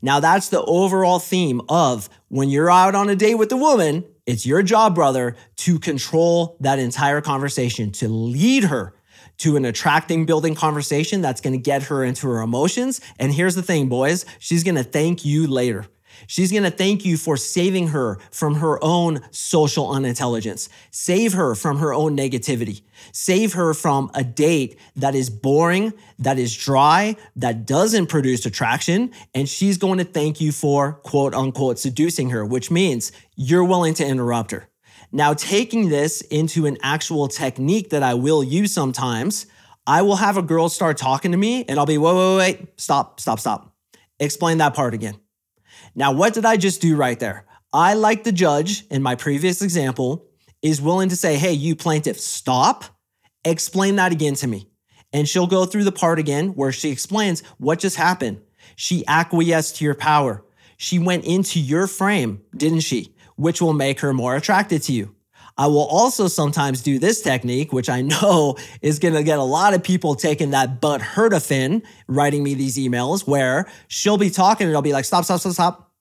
Now, 0.00 0.20
that's 0.20 0.50
the 0.50 0.62
overall 0.62 1.18
theme 1.18 1.60
of 1.68 2.08
when 2.28 2.50
you're 2.50 2.70
out 2.70 2.94
on 2.94 3.08
a 3.08 3.16
date 3.16 3.34
with 3.34 3.50
a 3.50 3.56
woman, 3.56 4.04
it's 4.26 4.46
your 4.46 4.62
job, 4.62 4.94
brother, 4.94 5.34
to 5.56 5.80
control 5.80 6.56
that 6.60 6.78
entire 6.78 7.20
conversation, 7.20 7.90
to 7.92 8.06
lead 8.06 8.64
her 8.64 8.94
to 9.38 9.56
an 9.56 9.64
attracting 9.64 10.26
building 10.26 10.54
conversation 10.54 11.20
that's 11.20 11.40
going 11.40 11.52
to 11.52 11.58
get 11.58 11.84
her 11.84 12.04
into 12.04 12.28
her 12.28 12.40
emotions. 12.40 13.00
And 13.18 13.32
here's 13.32 13.54
the 13.54 13.62
thing, 13.62 13.88
boys, 13.88 14.24
she's 14.38 14.64
going 14.64 14.76
to 14.76 14.84
thank 14.84 15.24
you 15.24 15.46
later. 15.46 15.86
She's 16.26 16.50
going 16.50 16.64
to 16.64 16.70
thank 16.70 17.04
you 17.04 17.16
for 17.16 17.36
saving 17.36 17.88
her 17.88 18.18
from 18.30 18.56
her 18.56 18.82
own 18.82 19.20
social 19.30 19.90
unintelligence. 19.90 20.68
Save 20.90 21.32
her 21.34 21.54
from 21.54 21.78
her 21.78 21.92
own 21.92 22.16
negativity. 22.16 22.82
Save 23.12 23.54
her 23.54 23.74
from 23.74 24.10
a 24.14 24.24
date 24.24 24.78
that 24.96 25.14
is 25.14 25.30
boring, 25.30 25.92
that 26.18 26.38
is 26.38 26.56
dry, 26.56 27.16
that 27.36 27.66
doesn't 27.66 28.06
produce 28.06 28.46
attraction. 28.46 29.10
And 29.34 29.48
she's 29.48 29.78
going 29.78 29.98
to 29.98 30.04
thank 30.04 30.40
you 30.40 30.52
for 30.52 30.92
quote 30.92 31.34
unquote 31.34 31.78
seducing 31.78 32.30
her, 32.30 32.44
which 32.44 32.70
means 32.70 33.12
you're 33.36 33.64
willing 33.64 33.94
to 33.94 34.06
interrupt 34.06 34.52
her. 34.52 34.68
Now, 35.14 35.32
taking 35.32 35.90
this 35.90 36.22
into 36.22 36.66
an 36.66 36.76
actual 36.82 37.28
technique 37.28 37.90
that 37.90 38.02
I 38.02 38.14
will 38.14 38.42
use 38.42 38.74
sometimes, 38.74 39.46
I 39.86 40.02
will 40.02 40.16
have 40.16 40.36
a 40.36 40.42
girl 40.42 40.68
start 40.68 40.96
talking 40.96 41.30
to 41.30 41.38
me 41.38 41.64
and 41.66 41.78
I'll 41.78 41.86
be, 41.86 41.98
wait, 41.98 42.16
wait, 42.16 42.36
wait, 42.36 42.80
stop, 42.80 43.20
stop, 43.20 43.38
stop. 43.38 43.76
Explain 44.18 44.58
that 44.58 44.74
part 44.74 44.92
again. 44.92 45.14
Now, 45.94 46.10
what 46.10 46.34
did 46.34 46.44
I 46.44 46.56
just 46.56 46.82
do 46.82 46.96
right 46.96 47.16
there? 47.20 47.46
I, 47.72 47.94
like 47.94 48.24
the 48.24 48.32
judge 48.32 48.86
in 48.88 49.02
my 49.04 49.14
previous 49.14 49.62
example, 49.62 50.26
is 50.62 50.82
willing 50.82 51.10
to 51.10 51.16
say, 51.16 51.36
hey, 51.36 51.52
you 51.52 51.76
plaintiff, 51.76 52.18
stop, 52.18 52.84
explain 53.44 53.94
that 53.96 54.10
again 54.10 54.34
to 54.34 54.48
me. 54.48 54.68
And 55.12 55.28
she'll 55.28 55.46
go 55.46 55.64
through 55.64 55.84
the 55.84 55.92
part 55.92 56.18
again 56.18 56.56
where 56.56 56.72
she 56.72 56.90
explains 56.90 57.40
what 57.58 57.78
just 57.78 57.94
happened. 57.94 58.40
She 58.74 59.04
acquiesced 59.06 59.76
to 59.76 59.84
your 59.84 59.94
power. 59.94 60.44
She 60.76 60.98
went 60.98 61.24
into 61.24 61.60
your 61.60 61.86
frame, 61.86 62.42
didn't 62.56 62.80
she? 62.80 63.13
Which 63.36 63.60
will 63.60 63.72
make 63.72 64.00
her 64.00 64.12
more 64.12 64.36
attracted 64.36 64.82
to 64.84 64.92
you. 64.92 65.14
I 65.56 65.68
will 65.68 65.86
also 65.86 66.26
sometimes 66.26 66.82
do 66.82 66.98
this 66.98 67.22
technique, 67.22 67.72
which 67.72 67.88
I 67.88 68.02
know 68.02 68.56
is 68.82 68.98
going 68.98 69.14
to 69.14 69.22
get 69.22 69.38
a 69.38 69.44
lot 69.44 69.74
of 69.74 69.82
people 69.82 70.14
taking 70.14 70.50
that 70.50 70.80
Buthirtafin, 70.80 71.82
writing 72.08 72.42
me 72.42 72.54
these 72.54 72.76
emails 72.76 73.26
where 73.26 73.66
she'll 73.88 74.18
be 74.18 74.30
talking 74.30 74.66
and 74.66 74.74
I'll 74.74 74.82
be 74.82 74.92
like, 74.92 75.04
stop, 75.04 75.24
stop, 75.24 75.40
stop, 75.40 75.52
stop. 75.52 75.92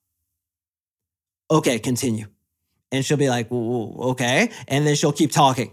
Okay, 1.52 1.78
continue. 1.78 2.26
And 2.92 3.06
she'll 3.06 3.18
be 3.18 3.30
like, 3.30 3.52
okay. 3.52 4.50
And 4.68 4.88
then 4.88 4.96
she'll 4.96 5.12
keep 5.12 5.32
talking. 5.32 5.72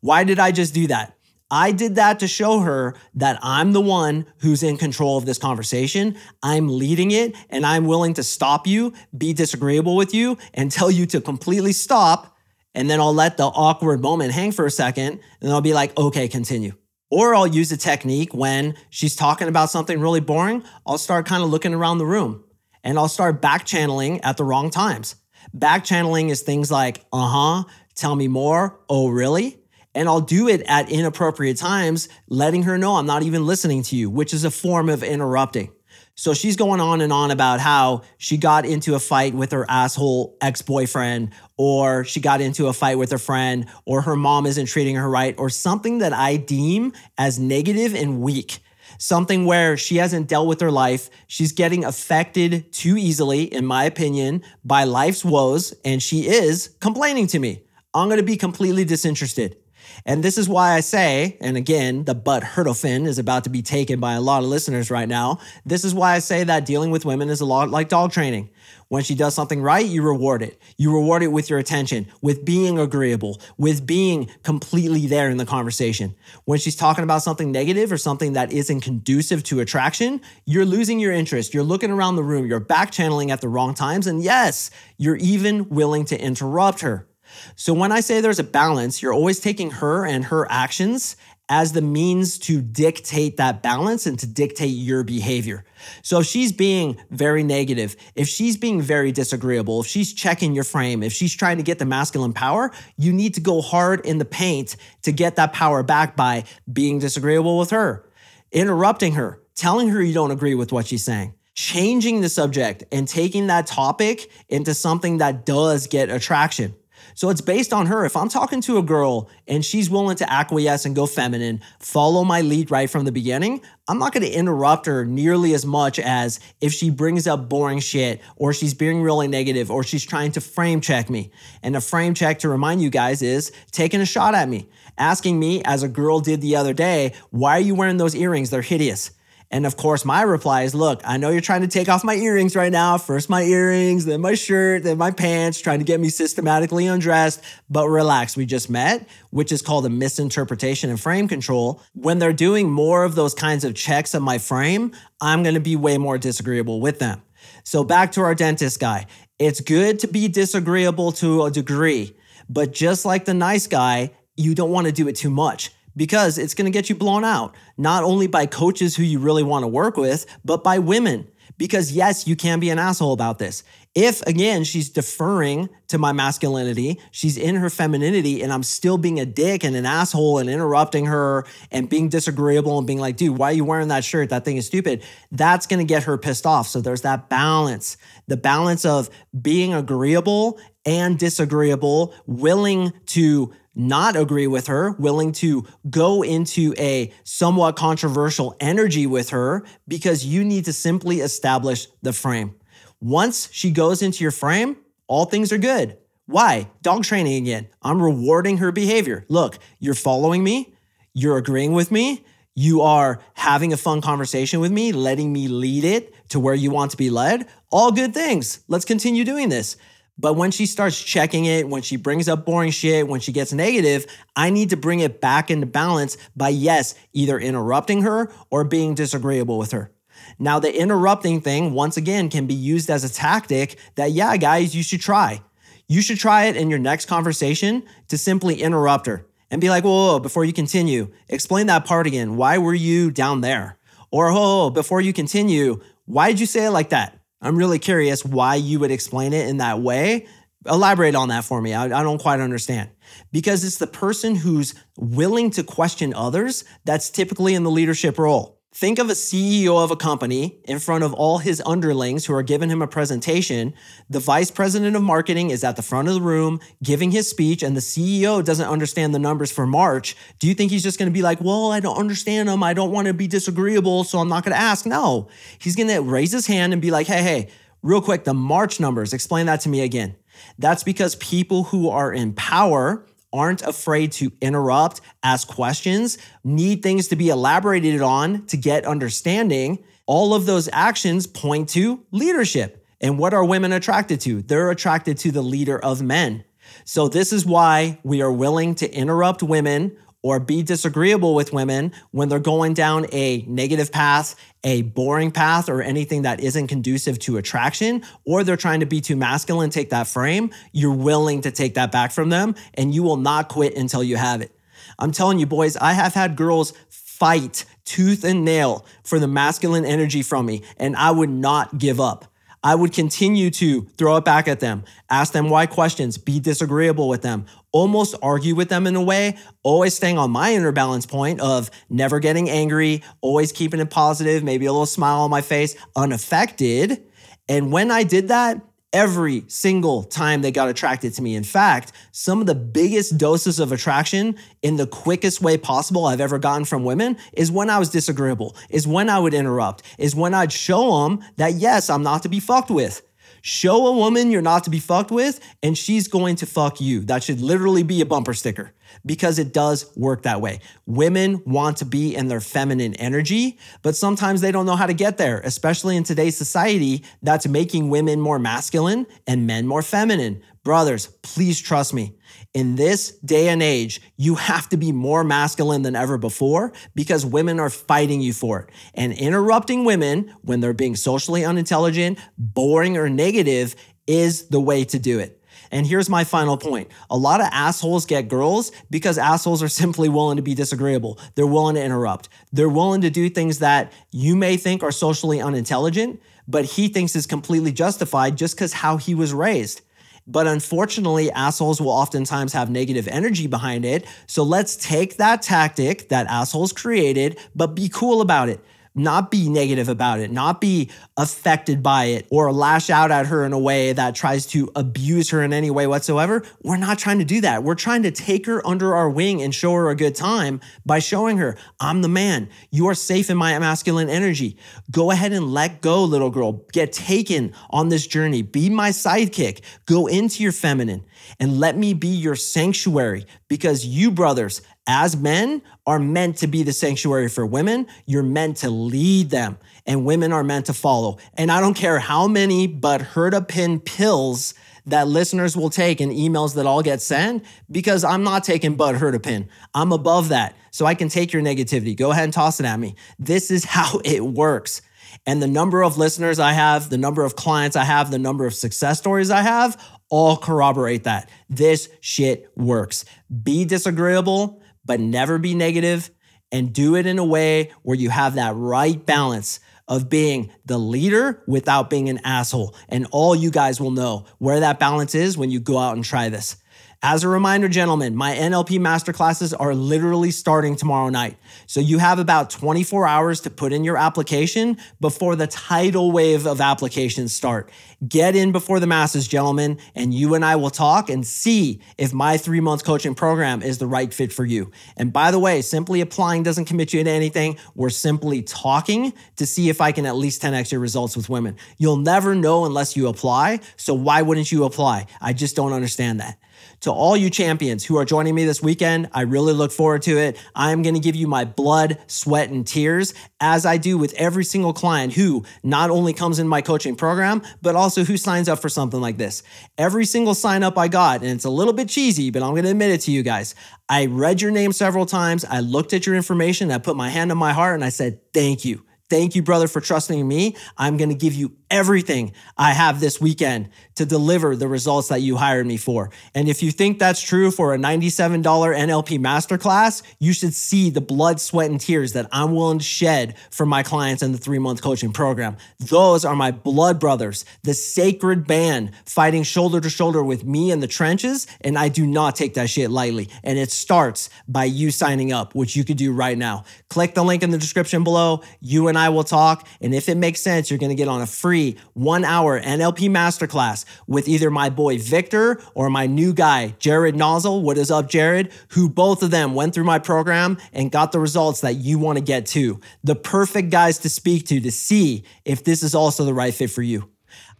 Why 0.00 0.24
did 0.24 0.38
I 0.38 0.52
just 0.52 0.74
do 0.74 0.86
that? 0.88 1.16
I 1.52 1.70
did 1.70 1.96
that 1.96 2.20
to 2.20 2.26
show 2.26 2.60
her 2.60 2.94
that 3.16 3.38
I'm 3.42 3.72
the 3.72 3.80
one 3.82 4.24
who's 4.38 4.62
in 4.62 4.78
control 4.78 5.18
of 5.18 5.26
this 5.26 5.36
conversation. 5.36 6.16
I'm 6.42 6.66
leading 6.66 7.10
it 7.10 7.36
and 7.50 7.66
I'm 7.66 7.84
willing 7.84 8.14
to 8.14 8.22
stop 8.22 8.66
you, 8.66 8.94
be 9.16 9.34
disagreeable 9.34 9.94
with 9.94 10.14
you, 10.14 10.38
and 10.54 10.72
tell 10.72 10.90
you 10.90 11.04
to 11.06 11.20
completely 11.20 11.72
stop. 11.72 12.38
And 12.74 12.88
then 12.88 13.00
I'll 13.00 13.12
let 13.12 13.36
the 13.36 13.44
awkward 13.44 14.00
moment 14.00 14.32
hang 14.32 14.50
for 14.50 14.64
a 14.64 14.70
second 14.70 15.20
and 15.42 15.52
I'll 15.52 15.60
be 15.60 15.74
like, 15.74 15.94
okay, 15.98 16.26
continue. 16.26 16.72
Or 17.10 17.34
I'll 17.34 17.46
use 17.46 17.70
a 17.70 17.76
technique 17.76 18.32
when 18.32 18.74
she's 18.88 19.14
talking 19.14 19.46
about 19.46 19.68
something 19.68 20.00
really 20.00 20.20
boring. 20.20 20.64
I'll 20.86 20.96
start 20.96 21.26
kind 21.26 21.42
of 21.42 21.50
looking 21.50 21.74
around 21.74 21.98
the 21.98 22.06
room 22.06 22.44
and 22.82 22.98
I'll 22.98 23.08
start 23.08 23.42
back 23.42 23.66
channeling 23.66 24.22
at 24.22 24.38
the 24.38 24.44
wrong 24.44 24.70
times. 24.70 25.16
Back 25.52 25.84
channeling 25.84 26.30
is 26.30 26.40
things 26.40 26.70
like, 26.70 27.04
uh 27.12 27.28
huh, 27.28 27.64
tell 27.94 28.16
me 28.16 28.26
more. 28.26 28.80
Oh, 28.88 29.08
really? 29.08 29.61
And 29.94 30.08
I'll 30.08 30.20
do 30.20 30.48
it 30.48 30.62
at 30.66 30.90
inappropriate 30.90 31.58
times, 31.58 32.08
letting 32.28 32.62
her 32.62 32.78
know 32.78 32.96
I'm 32.96 33.06
not 33.06 33.22
even 33.22 33.46
listening 33.46 33.82
to 33.84 33.96
you, 33.96 34.08
which 34.08 34.32
is 34.32 34.44
a 34.44 34.50
form 34.50 34.88
of 34.88 35.02
interrupting. 35.02 35.70
So 36.14 36.34
she's 36.34 36.56
going 36.56 36.80
on 36.80 37.00
and 37.00 37.12
on 37.12 37.30
about 37.30 37.60
how 37.60 38.02
she 38.18 38.36
got 38.36 38.66
into 38.66 38.94
a 38.94 38.98
fight 38.98 39.34
with 39.34 39.52
her 39.52 39.64
asshole 39.68 40.36
ex 40.40 40.60
boyfriend, 40.60 41.32
or 41.56 42.04
she 42.04 42.20
got 42.20 42.40
into 42.40 42.66
a 42.66 42.72
fight 42.72 42.98
with 42.98 43.12
a 43.12 43.18
friend, 43.18 43.66
or 43.86 44.02
her 44.02 44.16
mom 44.16 44.46
isn't 44.46 44.66
treating 44.66 44.96
her 44.96 45.08
right, 45.08 45.34
or 45.38 45.48
something 45.48 45.98
that 45.98 46.12
I 46.12 46.36
deem 46.36 46.92
as 47.16 47.38
negative 47.38 47.94
and 47.94 48.20
weak. 48.20 48.58
Something 48.98 49.46
where 49.46 49.76
she 49.78 49.96
hasn't 49.96 50.28
dealt 50.28 50.48
with 50.48 50.60
her 50.60 50.70
life. 50.70 51.08
She's 51.28 51.52
getting 51.52 51.84
affected 51.84 52.72
too 52.72 52.96
easily, 52.98 53.44
in 53.44 53.64
my 53.64 53.84
opinion, 53.84 54.42
by 54.64 54.84
life's 54.84 55.24
woes, 55.24 55.72
and 55.82 56.02
she 56.02 56.28
is 56.28 56.76
complaining 56.80 57.26
to 57.28 57.38
me. 57.38 57.62
I'm 57.94 58.10
gonna 58.10 58.22
be 58.22 58.36
completely 58.36 58.84
disinterested. 58.84 59.56
And 60.04 60.22
this 60.22 60.36
is 60.36 60.48
why 60.48 60.72
I 60.72 60.80
say, 60.80 61.36
and 61.40 61.56
again, 61.56 62.04
the 62.04 62.14
butt 62.14 62.42
hurdlefin 62.42 63.06
is 63.06 63.18
about 63.18 63.44
to 63.44 63.50
be 63.50 63.62
taken 63.62 64.00
by 64.00 64.14
a 64.14 64.20
lot 64.20 64.42
of 64.42 64.48
listeners 64.48 64.90
right 64.90 65.08
now. 65.08 65.38
This 65.64 65.84
is 65.84 65.94
why 65.94 66.14
I 66.14 66.18
say 66.18 66.44
that 66.44 66.66
dealing 66.66 66.90
with 66.90 67.04
women 67.04 67.28
is 67.28 67.40
a 67.40 67.44
lot 67.44 67.70
like 67.70 67.88
dog 67.88 68.12
training. 68.12 68.50
When 68.88 69.02
she 69.02 69.14
does 69.14 69.34
something 69.34 69.62
right, 69.62 69.86
you 69.86 70.02
reward 70.02 70.42
it. 70.42 70.60
You 70.76 70.92
reward 70.92 71.22
it 71.22 71.28
with 71.28 71.48
your 71.48 71.58
attention, 71.58 72.08
with 72.20 72.44
being 72.44 72.78
agreeable, 72.78 73.40
with 73.56 73.86
being 73.86 74.28
completely 74.42 75.06
there 75.06 75.30
in 75.30 75.38
the 75.38 75.46
conversation. 75.46 76.14
When 76.44 76.58
she's 76.58 76.76
talking 76.76 77.04
about 77.04 77.22
something 77.22 77.50
negative 77.50 77.90
or 77.90 77.96
something 77.96 78.34
that 78.34 78.52
isn't 78.52 78.80
conducive 78.80 79.44
to 79.44 79.60
attraction, 79.60 80.20
you're 80.44 80.66
losing 80.66 81.00
your 81.00 81.12
interest. 81.12 81.54
You're 81.54 81.62
looking 81.62 81.90
around 81.90 82.16
the 82.16 82.22
room, 82.22 82.46
you're 82.46 82.60
back 82.60 82.90
channeling 82.90 83.30
at 83.30 83.40
the 83.40 83.48
wrong 83.48 83.72
times, 83.72 84.06
and 84.06 84.22
yes, 84.22 84.70
you're 84.98 85.16
even 85.16 85.70
willing 85.70 86.04
to 86.06 86.20
interrupt 86.20 86.80
her. 86.80 87.08
So 87.56 87.72
when 87.74 87.92
I 87.92 88.00
say 88.00 88.20
there's 88.20 88.38
a 88.38 88.44
balance, 88.44 89.02
you're 89.02 89.12
always 89.12 89.40
taking 89.40 89.70
her 89.70 90.06
and 90.06 90.24
her 90.26 90.46
actions 90.50 91.16
as 91.48 91.72
the 91.72 91.82
means 91.82 92.38
to 92.38 92.62
dictate 92.62 93.36
that 93.36 93.62
balance 93.62 94.06
and 94.06 94.18
to 94.18 94.26
dictate 94.26 94.70
your 94.70 95.04
behavior. 95.04 95.64
So 96.02 96.20
if 96.20 96.26
she's 96.26 96.52
being 96.52 96.98
very 97.10 97.42
negative, 97.42 97.94
if 98.14 98.28
she's 98.28 98.56
being 98.56 98.80
very 98.80 99.12
disagreeable, 99.12 99.80
if 99.80 99.86
she's 99.86 100.14
checking 100.14 100.54
your 100.54 100.64
frame, 100.64 101.02
if 101.02 101.12
she's 101.12 101.34
trying 101.34 101.58
to 101.58 101.62
get 101.62 101.78
the 101.78 101.84
masculine 101.84 102.32
power, 102.32 102.72
you 102.96 103.12
need 103.12 103.34
to 103.34 103.40
go 103.40 103.60
hard 103.60 104.06
in 104.06 104.18
the 104.18 104.24
paint 104.24 104.76
to 105.02 105.12
get 105.12 105.36
that 105.36 105.52
power 105.52 105.82
back 105.82 106.16
by 106.16 106.44
being 106.72 106.98
disagreeable 107.00 107.58
with 107.58 107.70
her, 107.70 108.08
interrupting 108.50 109.14
her, 109.14 109.42
telling 109.54 109.88
her 109.88 110.00
you 110.02 110.14
don't 110.14 110.30
agree 110.30 110.54
with 110.54 110.72
what 110.72 110.86
she's 110.86 111.04
saying 111.04 111.34
changing 111.54 112.22
the 112.22 112.28
subject 112.28 112.84
and 112.92 113.06
taking 113.06 113.48
that 113.48 113.66
topic 113.66 114.30
into 114.48 114.72
something 114.72 115.18
that 115.18 115.44
does 115.44 115.86
get 115.86 116.08
attraction. 116.08 116.74
So 117.14 117.30
it's 117.30 117.40
based 117.40 117.72
on 117.72 117.86
her. 117.86 118.04
If 118.04 118.16
I'm 118.16 118.28
talking 118.28 118.60
to 118.62 118.78
a 118.78 118.82
girl 118.82 119.30
and 119.46 119.64
she's 119.64 119.90
willing 119.90 120.16
to 120.16 120.32
acquiesce 120.32 120.84
and 120.84 120.94
go 120.94 121.06
feminine, 121.06 121.60
follow 121.78 122.24
my 122.24 122.40
lead 122.40 122.70
right 122.70 122.88
from 122.88 123.04
the 123.04 123.12
beginning, 123.12 123.60
I'm 123.88 123.98
not 123.98 124.12
going 124.12 124.24
to 124.24 124.30
interrupt 124.30 124.86
her 124.86 125.04
nearly 125.04 125.54
as 125.54 125.66
much 125.66 125.98
as 125.98 126.40
if 126.60 126.72
she 126.72 126.90
brings 126.90 127.26
up 127.26 127.48
boring 127.48 127.80
shit 127.80 128.20
or 128.36 128.52
she's 128.52 128.74
being 128.74 129.02
really 129.02 129.28
negative 129.28 129.70
or 129.70 129.82
she's 129.82 130.04
trying 130.04 130.32
to 130.32 130.40
frame 130.40 130.80
check 130.80 131.10
me. 131.10 131.30
And 131.62 131.76
a 131.76 131.80
frame 131.80 132.14
check 132.14 132.40
to 132.40 132.48
remind 132.48 132.82
you 132.82 132.90
guys 132.90 133.22
is 133.22 133.52
taking 133.70 134.00
a 134.00 134.06
shot 134.06 134.34
at 134.34 134.48
me, 134.48 134.68
asking 134.98 135.38
me, 135.38 135.62
as 135.64 135.82
a 135.82 135.88
girl 135.88 136.20
did 136.20 136.40
the 136.40 136.56
other 136.56 136.72
day, 136.72 137.12
why 137.30 137.56
are 137.56 137.60
you 137.60 137.74
wearing 137.74 137.96
those 137.96 138.14
earrings? 138.14 138.50
They're 138.50 138.62
hideous. 138.62 139.10
And 139.52 139.66
of 139.66 139.76
course, 139.76 140.06
my 140.06 140.22
reply 140.22 140.62
is 140.62 140.74
look, 140.74 141.02
I 141.04 141.18
know 141.18 141.28
you're 141.28 141.42
trying 141.42 141.60
to 141.60 141.68
take 141.68 141.90
off 141.90 142.02
my 142.02 142.14
earrings 142.14 142.56
right 142.56 142.72
now. 142.72 142.96
First 142.96 143.28
my 143.28 143.42
earrings, 143.42 144.06
then 144.06 144.22
my 144.22 144.32
shirt, 144.32 144.82
then 144.82 144.96
my 144.96 145.10
pants, 145.10 145.60
trying 145.60 145.78
to 145.78 145.84
get 145.84 146.00
me 146.00 146.08
systematically 146.08 146.86
undressed. 146.86 147.44
But 147.68 147.88
relax, 147.88 148.34
we 148.34 148.46
just 148.46 148.70
met, 148.70 149.06
which 149.28 149.52
is 149.52 149.60
called 149.60 149.84
a 149.84 149.90
misinterpretation 149.90 150.88
and 150.88 150.98
frame 150.98 151.28
control. 151.28 151.82
When 151.92 152.18
they're 152.18 152.32
doing 152.32 152.70
more 152.70 153.04
of 153.04 153.14
those 153.14 153.34
kinds 153.34 153.62
of 153.64 153.74
checks 153.74 154.14
of 154.14 154.22
my 154.22 154.38
frame, 154.38 154.92
I'm 155.20 155.42
going 155.42 155.54
to 155.54 155.60
be 155.60 155.76
way 155.76 155.98
more 155.98 156.16
disagreeable 156.16 156.80
with 156.80 156.98
them. 156.98 157.20
So 157.62 157.84
back 157.84 158.12
to 158.12 158.22
our 158.22 158.34
dentist 158.34 158.80
guy. 158.80 159.06
It's 159.38 159.60
good 159.60 159.98
to 159.98 160.08
be 160.08 160.28
disagreeable 160.28 161.12
to 161.12 161.44
a 161.44 161.50
degree, 161.50 162.16
but 162.48 162.72
just 162.72 163.04
like 163.04 163.26
the 163.26 163.34
nice 163.34 163.66
guy, 163.66 164.12
you 164.34 164.54
don't 164.54 164.70
want 164.70 164.86
to 164.86 164.92
do 164.92 165.08
it 165.08 165.16
too 165.16 165.30
much 165.30 165.72
because 165.96 166.38
it's 166.38 166.54
going 166.54 166.66
to 166.66 166.70
get 166.70 166.88
you 166.88 166.96
blown 166.96 167.24
out, 167.24 167.54
not 167.76 168.04
only 168.04 168.26
by 168.26 168.46
coaches 168.46 168.96
who 168.96 169.02
you 169.02 169.18
really 169.18 169.42
want 169.42 169.62
to 169.62 169.68
work 169.68 169.96
with, 169.96 170.26
but 170.44 170.64
by 170.64 170.78
women. 170.78 171.28
Because 171.58 171.92
yes, 171.92 172.26
you 172.26 172.34
can 172.34 172.60
be 172.60 172.70
an 172.70 172.78
asshole 172.78 173.12
about 173.12 173.38
this. 173.38 173.62
If 173.94 174.22
again, 174.22 174.64
she's 174.64 174.88
deferring 174.88 175.68
to 175.88 175.98
my 175.98 176.12
masculinity, 176.12 176.98
she's 177.10 177.36
in 177.36 177.56
her 177.56 177.68
femininity, 177.68 178.42
and 178.42 178.50
I'm 178.50 178.62
still 178.62 178.96
being 178.96 179.20
a 179.20 179.26
dick 179.26 179.64
and 179.64 179.76
an 179.76 179.84
asshole 179.84 180.38
and 180.38 180.48
interrupting 180.48 181.06
her 181.06 181.44
and 181.70 181.90
being 181.90 182.08
disagreeable 182.08 182.78
and 182.78 182.86
being 182.86 182.98
like, 182.98 183.16
dude, 183.16 183.36
why 183.36 183.50
are 183.50 183.52
you 183.52 183.66
wearing 183.66 183.88
that 183.88 184.02
shirt? 184.02 184.30
That 184.30 184.46
thing 184.46 184.56
is 184.56 184.66
stupid. 184.66 185.02
That's 185.30 185.66
gonna 185.66 185.84
get 185.84 186.04
her 186.04 186.16
pissed 186.16 186.46
off. 186.46 186.68
So 186.68 186.80
there's 186.80 187.02
that 187.02 187.28
balance 187.28 187.98
the 188.28 188.36
balance 188.36 188.84
of 188.84 189.10
being 189.38 189.74
agreeable 189.74 190.58
and 190.86 191.18
disagreeable, 191.18 192.14
willing 192.26 192.92
to 193.06 193.52
not 193.74 194.16
agree 194.16 194.46
with 194.46 194.66
her, 194.66 194.92
willing 194.92 195.32
to 195.32 195.66
go 195.88 196.22
into 196.22 196.74
a 196.78 197.12
somewhat 197.24 197.76
controversial 197.76 198.54
energy 198.60 199.06
with 199.06 199.30
her 199.30 199.64
because 199.88 200.24
you 200.24 200.44
need 200.44 200.64
to 200.66 200.72
simply 200.72 201.20
establish 201.20 201.86
the 202.02 202.12
frame. 202.12 202.54
Once 203.00 203.48
she 203.52 203.70
goes 203.70 204.02
into 204.02 204.22
your 204.22 204.30
frame, 204.30 204.76
all 205.06 205.24
things 205.24 205.52
are 205.52 205.58
good. 205.58 205.96
Why? 206.26 206.70
Dog 206.82 207.04
training 207.04 207.42
again. 207.42 207.68
I'm 207.82 208.00
rewarding 208.00 208.58
her 208.58 208.72
behavior. 208.72 209.24
Look, 209.28 209.58
you're 209.78 209.94
following 209.94 210.44
me, 210.44 210.74
you're 211.14 211.36
agreeing 211.36 211.72
with 211.72 211.90
me, 211.90 212.24
you 212.54 212.82
are 212.82 213.20
having 213.34 213.72
a 213.72 213.76
fun 213.76 214.00
conversation 214.00 214.60
with 214.60 214.70
me, 214.70 214.92
letting 214.92 215.32
me 215.32 215.48
lead 215.48 215.84
it 215.84 216.14
to 216.28 216.38
where 216.38 216.54
you 216.54 216.70
want 216.70 216.90
to 216.90 216.96
be 216.96 217.10
led. 217.10 217.48
All 217.70 217.90
good 217.90 218.14
things. 218.14 218.60
Let's 218.68 218.84
continue 218.84 219.24
doing 219.24 219.48
this. 219.48 219.76
But 220.18 220.34
when 220.34 220.50
she 220.50 220.66
starts 220.66 221.02
checking 221.02 221.46
it, 221.46 221.68
when 221.68 221.82
she 221.82 221.96
brings 221.96 222.28
up 222.28 222.44
boring 222.44 222.70
shit, 222.70 223.08
when 223.08 223.20
she 223.20 223.32
gets 223.32 223.52
negative, 223.52 224.06
I 224.36 224.50
need 224.50 224.70
to 224.70 224.76
bring 224.76 225.00
it 225.00 225.20
back 225.20 225.50
into 225.50 225.66
balance 225.66 226.16
by, 226.36 226.50
yes, 226.50 226.94
either 227.12 227.38
interrupting 227.38 228.02
her 228.02 228.30
or 228.50 228.64
being 228.64 228.94
disagreeable 228.94 229.58
with 229.58 229.72
her. 229.72 229.90
Now, 230.38 230.58
the 230.58 230.78
interrupting 230.78 231.40
thing, 231.40 231.72
once 231.72 231.96
again, 231.96 232.28
can 232.28 232.46
be 232.46 232.54
used 232.54 232.90
as 232.90 233.04
a 233.04 233.12
tactic 233.12 233.78
that, 233.96 234.12
yeah, 234.12 234.36
guys, 234.36 234.76
you 234.76 234.82
should 234.82 235.00
try. 235.00 235.40
You 235.88 236.02
should 236.02 236.18
try 236.18 236.44
it 236.44 236.56
in 236.56 236.70
your 236.70 236.78
next 236.78 237.06
conversation 237.06 237.82
to 238.08 238.18
simply 238.18 238.62
interrupt 238.62 239.06
her 239.06 239.26
and 239.50 239.60
be 239.60 239.70
like, 239.70 239.84
whoa, 239.84 240.12
whoa, 240.12 240.18
before 240.18 240.44
you 240.44 240.52
continue, 240.52 241.10
explain 241.28 241.66
that 241.66 241.84
part 241.84 242.06
again. 242.06 242.36
Why 242.36 242.58
were 242.58 242.74
you 242.74 243.10
down 243.10 243.40
there? 243.40 243.78
Or, 244.10 244.30
oh, 244.30 244.70
before 244.70 245.00
you 245.00 245.12
continue, 245.12 245.80
why 246.04 246.28
did 246.28 246.40
you 246.40 246.46
say 246.46 246.66
it 246.66 246.70
like 246.70 246.90
that? 246.90 247.18
I'm 247.42 247.56
really 247.56 247.80
curious 247.80 248.24
why 248.24 248.54
you 248.54 248.78
would 248.78 248.92
explain 248.92 249.32
it 249.32 249.48
in 249.48 249.58
that 249.58 249.80
way. 249.80 250.28
Elaborate 250.64 251.16
on 251.16 251.28
that 251.28 251.44
for 251.44 251.60
me. 251.60 251.74
I, 251.74 251.86
I, 251.86 252.02
don't 252.04 252.20
quite 252.20 252.38
understand. 252.38 252.90
Because 253.32 253.64
it's 253.64 253.78
the 253.78 253.88
person 253.88 254.36
who's 254.36 254.76
willing 254.96 255.50
to 255.50 255.64
question 255.64 256.14
others 256.14 256.64
that's 256.84 257.10
typically 257.10 257.54
in 257.54 257.64
the 257.64 257.70
leadership 257.70 258.16
role. 258.16 258.61
Think 258.74 258.98
of 258.98 259.10
a 259.10 259.12
CEO 259.12 259.84
of 259.84 259.90
a 259.90 259.96
company 259.96 260.58
in 260.64 260.78
front 260.78 261.04
of 261.04 261.12
all 261.12 261.38
his 261.38 261.62
underlings 261.66 262.24
who 262.24 262.32
are 262.32 262.42
giving 262.42 262.70
him 262.70 262.80
a 262.80 262.86
presentation. 262.86 263.74
The 264.08 264.18
vice 264.18 264.50
president 264.50 264.96
of 264.96 265.02
marketing 265.02 265.50
is 265.50 265.62
at 265.62 265.76
the 265.76 265.82
front 265.82 266.08
of 266.08 266.14
the 266.14 266.22
room 266.22 266.58
giving 266.82 267.10
his 267.10 267.28
speech, 267.28 267.62
and 267.62 267.76
the 267.76 267.82
CEO 267.82 268.42
doesn't 268.42 268.66
understand 268.66 269.14
the 269.14 269.18
numbers 269.18 269.52
for 269.52 269.66
March. 269.66 270.16
Do 270.38 270.48
you 270.48 270.54
think 270.54 270.70
he's 270.70 270.82
just 270.82 270.98
going 270.98 271.10
to 271.10 271.12
be 271.12 271.20
like, 271.20 271.38
Well, 271.42 271.70
I 271.70 271.80
don't 271.80 271.98
understand 271.98 272.48
them. 272.48 272.62
I 272.62 272.72
don't 272.72 272.90
want 272.90 273.08
to 273.08 273.14
be 273.14 273.26
disagreeable, 273.26 274.04
so 274.04 274.18
I'm 274.20 274.28
not 274.28 274.42
going 274.42 274.54
to 274.54 274.60
ask? 274.60 274.86
No. 274.86 275.28
He's 275.58 275.76
going 275.76 275.88
to 275.88 276.00
raise 276.00 276.32
his 276.32 276.46
hand 276.46 276.72
and 276.72 276.80
be 276.80 276.90
like, 276.90 277.06
Hey, 277.06 277.22
hey, 277.22 277.48
real 277.82 278.00
quick, 278.00 278.24
the 278.24 278.32
March 278.32 278.80
numbers, 278.80 279.12
explain 279.12 279.44
that 279.46 279.60
to 279.60 279.68
me 279.68 279.82
again. 279.82 280.16
That's 280.58 280.82
because 280.82 281.14
people 281.16 281.64
who 281.64 281.90
are 281.90 282.10
in 282.10 282.32
power, 282.32 283.04
aren't 283.32 283.62
afraid 283.62 284.12
to 284.12 284.32
interrupt, 284.40 285.00
ask 285.22 285.48
questions, 285.48 286.18
need 286.44 286.82
things 286.82 287.08
to 287.08 287.16
be 287.16 287.28
elaborated 287.28 288.00
on 288.00 288.46
to 288.46 288.56
get 288.56 288.84
understanding, 288.84 289.82
all 290.06 290.34
of 290.34 290.46
those 290.46 290.68
actions 290.72 291.26
point 291.26 291.68
to 291.70 292.04
leadership. 292.10 292.86
And 293.00 293.18
what 293.18 293.34
are 293.34 293.44
women 293.44 293.72
attracted 293.72 294.20
to? 294.22 294.42
They're 294.42 294.70
attracted 294.70 295.18
to 295.18 295.32
the 295.32 295.42
leader 295.42 295.78
of 295.78 296.02
men. 296.02 296.44
So, 296.84 297.08
this 297.08 297.32
is 297.32 297.44
why 297.44 297.98
we 298.02 298.22
are 298.22 298.32
willing 298.32 298.74
to 298.76 298.92
interrupt 298.92 299.42
women 299.42 299.96
or 300.22 300.38
be 300.40 300.62
disagreeable 300.62 301.34
with 301.34 301.52
women 301.52 301.92
when 302.12 302.28
they're 302.28 302.38
going 302.38 302.74
down 302.74 303.06
a 303.12 303.42
negative 303.48 303.90
path, 303.90 304.36
a 304.64 304.82
boring 304.82 305.30
path, 305.30 305.68
or 305.68 305.82
anything 305.82 306.22
that 306.22 306.40
isn't 306.40 306.68
conducive 306.68 307.18
to 307.18 307.36
attraction, 307.36 308.02
or 308.24 308.44
they're 308.44 308.56
trying 308.56 308.80
to 308.80 308.86
be 308.86 309.00
too 309.00 309.16
masculine, 309.16 309.70
take 309.70 309.90
that 309.90 310.06
frame, 310.06 310.50
you're 310.72 310.94
willing 310.94 311.40
to 311.40 311.50
take 311.50 311.74
that 311.74 311.90
back 311.90 312.12
from 312.12 312.28
them 312.28 312.54
and 312.74 312.94
you 312.94 313.02
will 313.02 313.16
not 313.16 313.48
quit 313.48 313.76
until 313.76 314.02
you 314.02 314.16
have 314.16 314.40
it. 314.40 314.52
I'm 314.98 315.12
telling 315.12 315.38
you, 315.38 315.46
boys, 315.46 315.76
I 315.76 315.92
have 315.92 316.14
had 316.14 316.36
girls 316.36 316.72
fight 316.88 317.64
tooth 317.84 318.24
and 318.24 318.44
nail 318.44 318.86
for 319.04 319.18
the 319.18 319.28
masculine 319.28 319.84
energy 319.84 320.22
from 320.22 320.46
me, 320.46 320.62
and 320.76 320.96
I 320.96 321.10
would 321.10 321.30
not 321.30 321.78
give 321.78 322.00
up. 322.00 322.26
I 322.64 322.76
would 322.76 322.92
continue 322.92 323.50
to 323.50 323.82
throw 323.98 324.16
it 324.16 324.24
back 324.24 324.46
at 324.46 324.60
them, 324.60 324.84
ask 325.10 325.32
them 325.32 325.50
why 325.50 325.66
questions, 325.66 326.16
be 326.16 326.38
disagreeable 326.38 327.08
with 327.08 327.22
them, 327.22 327.46
almost 327.72 328.14
argue 328.22 328.54
with 328.54 328.68
them 328.68 328.86
in 328.86 328.94
a 328.94 329.02
way, 329.02 329.36
always 329.62 329.94
staying 329.94 330.18
on 330.18 330.30
my 330.30 330.54
inner 330.54 330.72
balance 330.72 331.06
point 331.06 331.40
of 331.40 331.70
never 331.88 332.20
getting 332.20 332.48
angry, 332.48 333.02
always 333.20 333.50
keeping 333.52 333.80
it 333.80 333.90
positive, 333.90 334.44
maybe 334.44 334.66
a 334.66 334.72
little 334.72 334.86
smile 334.86 335.22
on 335.22 335.30
my 335.30 335.40
face, 335.40 335.74
unaffected. 335.96 337.02
And 337.48 337.72
when 337.72 337.90
I 337.90 338.04
did 338.04 338.28
that, 338.28 338.60
every 338.92 339.44
single 339.48 340.02
time 340.02 340.42
they 340.42 340.52
got 340.52 340.68
attracted 340.68 341.14
to 341.14 341.22
me. 341.22 341.34
In 341.34 341.44
fact, 341.44 341.92
some 342.12 342.40
of 342.40 342.46
the 342.46 342.54
biggest 342.54 343.16
doses 343.16 343.58
of 343.58 343.72
attraction 343.72 344.36
in 344.60 344.76
the 344.76 344.86
quickest 344.86 345.40
way 345.40 345.56
possible 345.56 346.04
I've 346.04 346.20
ever 346.20 346.38
gotten 346.38 346.64
from 346.64 346.84
women 346.84 347.16
is 347.32 347.50
when 347.50 347.70
I 347.70 347.78
was 347.78 347.88
disagreeable, 347.88 348.54
is 348.68 348.86
when 348.86 349.08
I 349.08 349.18
would 349.18 349.34
interrupt, 349.34 349.82
is 349.98 350.14
when 350.14 350.34
I'd 350.34 350.52
show 350.52 351.04
them 351.04 351.24
that 351.36 351.54
yes, 351.54 351.88
I'm 351.88 352.02
not 352.02 352.22
to 352.24 352.28
be 352.28 352.40
fucked 352.40 352.70
with. 352.70 353.02
Show 353.44 353.88
a 353.88 353.92
woman 353.96 354.30
you're 354.30 354.40
not 354.40 354.62
to 354.64 354.70
be 354.70 354.78
fucked 354.78 355.10
with, 355.10 355.40
and 355.64 355.76
she's 355.76 356.06
going 356.06 356.36
to 356.36 356.46
fuck 356.46 356.80
you. 356.80 357.00
That 357.00 357.24
should 357.24 357.40
literally 357.40 357.82
be 357.82 358.00
a 358.00 358.06
bumper 358.06 358.34
sticker 358.34 358.72
because 359.04 359.40
it 359.40 359.52
does 359.52 359.90
work 359.96 360.22
that 360.22 360.40
way. 360.40 360.60
Women 360.86 361.42
want 361.44 361.78
to 361.78 361.84
be 361.84 362.14
in 362.14 362.28
their 362.28 362.40
feminine 362.40 362.94
energy, 362.94 363.58
but 363.82 363.96
sometimes 363.96 364.42
they 364.42 364.52
don't 364.52 364.66
know 364.66 364.76
how 364.76 364.86
to 364.86 364.94
get 364.94 365.18
there, 365.18 365.40
especially 365.40 365.96
in 365.96 366.04
today's 366.04 366.36
society 366.36 367.04
that's 367.20 367.48
making 367.48 367.90
women 367.90 368.20
more 368.20 368.38
masculine 368.38 369.06
and 369.26 369.44
men 369.44 369.66
more 369.66 369.82
feminine. 369.82 370.40
Brothers, 370.62 371.08
please 371.22 371.60
trust 371.60 371.92
me. 371.92 372.14
In 372.54 372.74
this 372.74 373.12
day 373.24 373.48
and 373.48 373.62
age, 373.62 374.02
you 374.18 374.34
have 374.34 374.68
to 374.68 374.76
be 374.76 374.92
more 374.92 375.24
masculine 375.24 375.80
than 375.82 375.96
ever 375.96 376.18
before 376.18 376.74
because 376.94 377.24
women 377.24 377.58
are 377.58 377.70
fighting 377.70 378.20
you 378.20 378.34
for 378.34 378.60
it. 378.60 378.70
And 378.92 379.14
interrupting 379.14 379.86
women 379.86 380.34
when 380.42 380.60
they're 380.60 380.74
being 380.74 380.94
socially 380.94 381.46
unintelligent, 381.46 382.18
boring, 382.36 382.98
or 382.98 383.08
negative 383.08 383.74
is 384.06 384.48
the 384.48 384.60
way 384.60 384.84
to 384.84 384.98
do 384.98 385.18
it. 385.18 385.42
And 385.70 385.86
here's 385.86 386.10
my 386.10 386.24
final 386.24 386.58
point. 386.58 386.88
A 387.08 387.16
lot 387.16 387.40
of 387.40 387.48
assholes 387.50 388.04
get 388.04 388.28
girls 388.28 388.70
because 388.90 389.16
assholes 389.16 389.62
are 389.62 389.68
simply 389.68 390.10
willing 390.10 390.36
to 390.36 390.42
be 390.42 390.54
disagreeable. 390.54 391.18
They're 391.34 391.46
willing 391.46 391.76
to 391.76 391.82
interrupt. 391.82 392.28
They're 392.52 392.68
willing 392.68 393.00
to 393.00 393.10
do 393.10 393.30
things 393.30 393.60
that 393.60 393.90
you 394.10 394.36
may 394.36 394.58
think 394.58 394.82
are 394.82 394.92
socially 394.92 395.40
unintelligent, 395.40 396.20
but 396.46 396.66
he 396.66 396.88
thinks 396.88 397.16
is 397.16 397.26
completely 397.26 397.72
justified 397.72 398.36
just 398.36 398.54
because 398.54 398.74
how 398.74 398.98
he 398.98 399.14
was 399.14 399.32
raised. 399.32 399.80
But 400.26 400.46
unfortunately, 400.46 401.30
assholes 401.32 401.80
will 401.80 401.90
oftentimes 401.90 402.52
have 402.52 402.70
negative 402.70 403.08
energy 403.08 403.46
behind 403.46 403.84
it. 403.84 404.06
So 404.26 404.42
let's 404.42 404.76
take 404.76 405.16
that 405.16 405.42
tactic 405.42 406.08
that 406.10 406.26
assholes 406.28 406.72
created, 406.72 407.38
but 407.54 407.68
be 407.68 407.88
cool 407.88 408.20
about 408.20 408.48
it 408.48 408.60
not 408.94 409.30
be 409.30 409.48
negative 409.48 409.88
about 409.88 410.20
it, 410.20 410.30
not 410.30 410.60
be 410.60 410.90
affected 411.16 411.82
by 411.82 412.06
it 412.06 412.26
or 412.30 412.52
lash 412.52 412.90
out 412.90 413.10
at 413.10 413.26
her 413.26 413.44
in 413.44 413.52
a 413.52 413.58
way 413.58 413.92
that 413.92 414.14
tries 414.14 414.46
to 414.46 414.70
abuse 414.76 415.30
her 415.30 415.42
in 415.42 415.52
any 415.52 415.70
way 415.70 415.86
whatsoever. 415.86 416.42
We're 416.62 416.76
not 416.76 416.98
trying 416.98 417.18
to 417.18 417.24
do 417.24 417.40
that. 417.40 417.62
We're 417.62 417.74
trying 417.74 418.02
to 418.02 418.10
take 418.10 418.46
her 418.46 418.66
under 418.66 418.94
our 418.94 419.08
wing 419.08 419.42
and 419.42 419.54
show 419.54 419.72
her 419.72 419.88
a 419.88 419.96
good 419.96 420.14
time 420.14 420.60
by 420.84 420.98
showing 420.98 421.38
her, 421.38 421.56
I'm 421.80 422.02
the 422.02 422.08
man. 422.08 422.48
You 422.70 422.88
are 422.88 422.94
safe 422.94 423.30
in 423.30 423.36
my 423.36 423.58
masculine 423.58 424.08
energy. 424.08 424.56
Go 424.90 425.10
ahead 425.10 425.32
and 425.32 425.52
let 425.52 425.80
go, 425.80 426.04
little 426.04 426.30
girl. 426.30 426.64
Get 426.72 426.92
taken 426.92 427.52
on 427.70 427.88
this 427.88 428.06
journey. 428.06 428.42
Be 428.42 428.68
my 428.68 428.90
sidekick. 428.90 429.62
Go 429.86 430.06
into 430.06 430.42
your 430.42 430.52
feminine 430.52 431.04
and 431.40 431.58
let 431.58 431.76
me 431.76 431.94
be 431.94 432.08
your 432.08 432.36
sanctuary 432.36 433.26
because 433.48 433.84
you, 433.86 434.10
brothers, 434.10 434.62
as 434.86 435.16
men 435.16 435.62
are 435.86 435.98
meant 435.98 436.38
to 436.38 436.46
be 436.46 436.62
the 436.62 436.72
sanctuary 436.72 437.28
for 437.28 437.46
women. 437.46 437.86
You're 438.06 438.22
meant 438.22 438.58
to 438.58 438.70
lead 438.70 439.30
them, 439.30 439.58
and 439.86 440.04
women 440.04 440.32
are 440.32 440.44
meant 440.44 440.66
to 440.66 440.72
follow. 440.72 441.18
And 441.34 441.50
I 441.50 441.60
don't 441.60 441.74
care 441.74 441.98
how 441.98 442.26
many 442.26 442.66
but 442.66 443.06
pin 443.48 443.80
pills 443.80 444.54
that 444.86 445.06
listeners 445.06 445.56
will 445.56 445.70
take 445.70 446.00
and 446.00 446.10
emails 446.10 446.56
that 446.56 446.66
I'll 446.66 446.82
get 446.82 447.00
sent 447.00 447.44
because 447.70 448.02
I'm 448.02 448.24
not 448.24 448.42
taking 448.42 448.74
but 448.74 448.98
pin. 449.22 449.48
I'm 449.74 449.92
above 449.92 450.30
that. 450.30 450.56
So 450.72 450.86
I 450.86 450.94
can 450.94 451.08
take 451.08 451.32
your 451.32 451.42
negativity. 451.42 451.96
Go 451.96 452.10
ahead 452.10 452.24
and 452.24 452.32
toss 452.32 452.58
it 452.58 452.66
at 452.66 452.80
me. 452.80 452.96
This 453.18 453.50
is 453.50 453.64
how 453.64 454.00
it 454.04 454.24
works. 454.24 454.82
And 455.26 455.42
the 455.42 455.46
number 455.46 455.82
of 455.82 455.98
listeners 455.98 456.38
I 456.38 456.52
have, 456.52 456.90
the 456.90 456.98
number 456.98 457.22
of 457.22 457.36
clients 457.36 457.76
I 457.76 457.84
have, 457.84 458.10
the 458.10 458.18
number 458.18 458.46
of 458.46 458.54
success 458.54 458.98
stories 458.98 459.30
I 459.30 459.42
have 459.42 459.80
all 460.08 460.36
corroborate 460.36 461.04
that. 461.04 461.30
This 461.48 461.88
shit 462.00 462.50
works. 462.56 463.04
Be 463.42 463.64
disagreeable 463.64 464.61
but 464.84 465.00
never 465.00 465.38
be 465.38 465.54
negative 465.54 466.10
and 466.50 466.72
do 466.72 466.96
it 466.96 467.06
in 467.06 467.18
a 467.18 467.24
way 467.24 467.72
where 467.82 467.96
you 467.96 468.10
have 468.10 468.34
that 468.34 468.54
right 468.54 469.04
balance 469.04 469.60
of 469.88 470.08
being 470.08 470.50
the 470.64 470.78
leader 470.78 471.42
without 471.46 471.90
being 471.90 472.08
an 472.08 472.20
asshole. 472.24 472.74
And 472.88 473.06
all 473.10 473.34
you 473.34 473.50
guys 473.50 473.80
will 473.80 473.90
know 473.90 474.26
where 474.38 474.60
that 474.60 474.78
balance 474.78 475.14
is 475.14 475.36
when 475.36 475.50
you 475.50 475.60
go 475.60 475.78
out 475.78 475.96
and 475.96 476.04
try 476.04 476.28
this. 476.28 476.56
As 477.04 477.24
a 477.24 477.28
reminder, 477.28 477.68
gentlemen, 477.68 478.14
my 478.14 478.32
NLP 478.32 478.78
masterclasses 478.78 479.52
are 479.58 479.74
literally 479.74 480.30
starting 480.30 480.76
tomorrow 480.76 481.08
night. 481.08 481.36
So 481.66 481.80
you 481.80 481.98
have 481.98 482.20
about 482.20 482.48
24 482.48 483.08
hours 483.08 483.40
to 483.40 483.50
put 483.50 483.72
in 483.72 483.82
your 483.82 483.96
application 483.96 484.76
before 485.00 485.34
the 485.34 485.48
tidal 485.48 486.12
wave 486.12 486.46
of 486.46 486.60
applications 486.60 487.34
start. 487.34 487.72
Get 488.06 488.36
in 488.36 488.52
before 488.52 488.78
the 488.78 488.86
masses, 488.86 489.26
gentlemen, 489.26 489.78
and 489.96 490.14
you 490.14 490.34
and 490.34 490.44
I 490.44 490.54
will 490.54 490.70
talk 490.70 491.10
and 491.10 491.26
see 491.26 491.80
if 491.98 492.12
my 492.12 492.36
three 492.36 492.60
month 492.60 492.84
coaching 492.84 493.16
program 493.16 493.62
is 493.62 493.78
the 493.78 493.88
right 493.88 494.14
fit 494.14 494.32
for 494.32 494.44
you. 494.44 494.70
And 494.96 495.12
by 495.12 495.32
the 495.32 495.40
way, 495.40 495.60
simply 495.60 496.02
applying 496.02 496.44
doesn't 496.44 496.66
commit 496.66 496.92
you 496.92 497.02
to 497.02 497.10
anything. 497.10 497.58
We're 497.74 497.90
simply 497.90 498.42
talking 498.42 499.12
to 499.38 499.44
see 499.44 499.68
if 499.68 499.80
I 499.80 499.90
can 499.90 500.06
at 500.06 500.14
least 500.14 500.40
10x 500.40 500.70
your 500.70 500.80
results 500.80 501.16
with 501.16 501.28
women. 501.28 501.56
You'll 501.78 501.96
never 501.96 502.36
know 502.36 502.64
unless 502.64 502.96
you 502.96 503.08
apply. 503.08 503.58
So 503.76 503.92
why 503.92 504.22
wouldn't 504.22 504.52
you 504.52 504.62
apply? 504.62 505.06
I 505.20 505.32
just 505.32 505.56
don't 505.56 505.72
understand 505.72 506.20
that. 506.20 506.38
To 506.82 506.90
all 506.90 507.16
you 507.16 507.30
champions 507.30 507.84
who 507.84 507.96
are 507.96 508.04
joining 508.04 508.34
me 508.34 508.44
this 508.44 508.60
weekend, 508.60 509.08
I 509.12 509.20
really 509.20 509.52
look 509.52 509.70
forward 509.70 510.02
to 510.02 510.18
it. 510.18 510.36
I'm 510.52 510.82
going 510.82 510.94
to 510.94 511.00
give 511.00 511.14
you 511.14 511.28
my 511.28 511.44
blood, 511.44 511.98
sweat, 512.08 512.50
and 512.50 512.66
tears, 512.66 513.14
as 513.40 513.64
I 513.64 513.76
do 513.76 513.96
with 513.96 514.12
every 514.14 514.42
single 514.42 514.72
client 514.72 515.12
who 515.12 515.44
not 515.62 515.90
only 515.90 516.12
comes 516.12 516.40
in 516.40 516.48
my 516.48 516.60
coaching 516.60 516.96
program, 516.96 517.42
but 517.62 517.76
also 517.76 518.02
who 518.02 518.16
signs 518.16 518.48
up 518.48 518.58
for 518.58 518.68
something 518.68 519.00
like 519.00 519.16
this. 519.16 519.44
Every 519.78 520.04
single 520.04 520.34
sign 520.34 520.64
up 520.64 520.76
I 520.76 520.88
got, 520.88 521.20
and 521.20 521.30
it's 521.30 521.44
a 521.44 521.50
little 521.50 521.72
bit 521.72 521.88
cheesy, 521.88 522.30
but 522.30 522.42
I'm 522.42 522.50
going 522.50 522.64
to 522.64 522.70
admit 522.72 522.90
it 522.90 523.02
to 523.02 523.12
you 523.12 523.22
guys. 523.22 523.54
I 523.88 524.06
read 524.06 524.42
your 524.42 524.50
name 524.50 524.72
several 524.72 525.06
times. 525.06 525.44
I 525.44 525.60
looked 525.60 525.92
at 525.92 526.04
your 526.04 526.16
information. 526.16 526.72
I 526.72 526.78
put 526.78 526.96
my 526.96 527.10
hand 527.10 527.30
on 527.30 527.38
my 527.38 527.52
heart 527.52 527.76
and 527.76 527.84
I 527.84 527.90
said, 527.90 528.18
Thank 528.34 528.64
you. 528.64 528.84
Thank 529.12 529.36
you, 529.36 529.42
brother, 529.42 529.68
for 529.68 529.82
trusting 529.82 530.26
me. 530.26 530.56
I'm 530.78 530.96
going 530.96 531.10
to 531.10 531.14
give 531.14 531.34
you 531.34 531.54
everything 531.70 532.32
I 532.56 532.72
have 532.72 532.98
this 532.98 533.20
weekend 533.20 533.68
to 533.94 534.04
deliver 534.04 534.56
the 534.56 534.68
results 534.68 535.08
that 535.08 535.20
you 535.20 535.36
hired 535.36 535.66
me 535.66 535.76
for. 535.76 536.10
And 536.34 536.48
if 536.48 536.62
you 536.62 536.70
think 536.70 536.98
that's 536.98 537.20
true 537.20 537.50
for 537.50 537.74
a 537.74 537.78
$97 537.78 538.42
NLP 538.42 539.18
masterclass, 539.18 540.02
you 540.18 540.32
should 540.32 540.54
see 540.54 540.90
the 540.90 541.00
blood, 541.00 541.40
sweat, 541.40 541.70
and 541.70 541.80
tears 541.80 542.12
that 542.12 542.28
I'm 542.32 542.54
willing 542.54 542.78
to 542.78 542.84
shed 542.84 543.36
for 543.50 543.64
my 543.64 543.82
clients 543.82 544.22
in 544.22 544.32
the 544.32 544.38
three 544.38 544.58
month 544.58 544.82
coaching 544.82 545.12
program. 545.12 545.56
Those 545.78 546.24
are 546.24 546.36
my 546.36 546.50
blood 546.50 546.98
brothers, 546.98 547.44
the 547.62 547.74
sacred 547.74 548.46
band 548.46 548.92
fighting 549.06 549.44
shoulder 549.44 549.80
to 549.80 549.88
shoulder 549.88 550.22
with 550.22 550.44
me 550.44 550.70
in 550.70 550.80
the 550.80 550.88
trenches. 550.88 551.46
And 551.60 551.78
I 551.78 551.88
do 551.88 552.06
not 552.06 552.36
take 552.36 552.54
that 552.54 552.68
shit 552.68 552.90
lightly. 552.90 553.28
And 553.44 553.58
it 553.58 553.70
starts 553.70 554.30
by 554.48 554.64
you 554.64 554.90
signing 554.90 555.32
up, 555.32 555.54
which 555.54 555.76
you 555.76 555.84
could 555.84 555.96
do 555.96 556.12
right 556.12 556.36
now. 556.36 556.64
Click 556.90 557.14
the 557.14 557.24
link 557.24 557.42
in 557.42 557.50
the 557.50 557.58
description 557.58 558.04
below. 558.04 558.42
You 558.60 558.88
and 558.88 558.98
I 558.98 559.08
will 559.10 559.24
talk. 559.24 559.66
And 559.80 559.94
if 559.94 560.08
it 560.08 560.16
makes 560.16 560.40
sense, 560.40 560.70
you're 560.70 560.78
going 560.78 560.90
to 560.90 560.96
get 560.96 561.08
on 561.08 561.20
a 561.20 561.26
free 561.26 561.52
free 561.52 561.76
one 561.92 562.24
hour 562.24 562.60
NLP 562.60 563.10
masterclass 563.10 563.81
with 564.06 564.28
either 564.28 564.50
my 564.50 564.70
boy 564.70 564.98
Victor 564.98 565.62
or 565.74 565.90
my 565.90 566.06
new 566.06 566.32
guy, 566.32 566.74
Jared 566.78 567.16
Nozzle. 567.16 567.62
What 567.62 567.78
is 567.78 567.90
up, 567.90 568.08
Jared? 568.08 568.52
Who 568.70 568.88
both 568.88 569.22
of 569.22 569.30
them 569.30 569.54
went 569.54 569.74
through 569.74 569.84
my 569.84 569.98
program 569.98 570.58
and 570.72 570.90
got 570.90 571.12
the 571.12 571.20
results 571.20 571.60
that 571.60 571.76
you 571.76 571.98
want 571.98 572.18
to 572.18 572.24
get 572.24 572.46
to. 572.46 572.80
The 573.04 573.14
perfect 573.14 573.70
guys 573.70 573.98
to 573.98 574.08
speak 574.08 574.46
to 574.46 574.60
to 574.60 574.70
see 574.70 575.24
if 575.44 575.64
this 575.64 575.82
is 575.82 575.94
also 575.94 576.24
the 576.24 576.34
right 576.34 576.54
fit 576.54 576.70
for 576.70 576.82
you. 576.82 577.08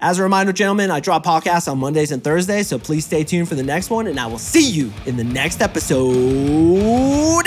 As 0.01 0.19
a 0.19 0.23
reminder, 0.25 0.53
gentlemen, 0.53 0.91
I 0.91 1.01
drop 1.01 1.25
podcasts 1.25 1.71
on 1.71 1.79
Mondays 1.79 2.11
and 2.11 2.23
Thursdays, 2.25 2.67
so 2.67 2.79
please 2.79 3.07
stay 3.07 3.23
tuned 3.23 3.49
for 3.49 3.55
the 3.55 3.63
next 3.63 3.89
one, 3.89 4.09
and 4.09 4.19
I 4.19 4.27
will 4.27 4.39
see 4.39 4.69
you 4.69 4.93
in 5.07 5.17
the 5.17 5.25
next 5.25 5.63
episode. 5.63 7.47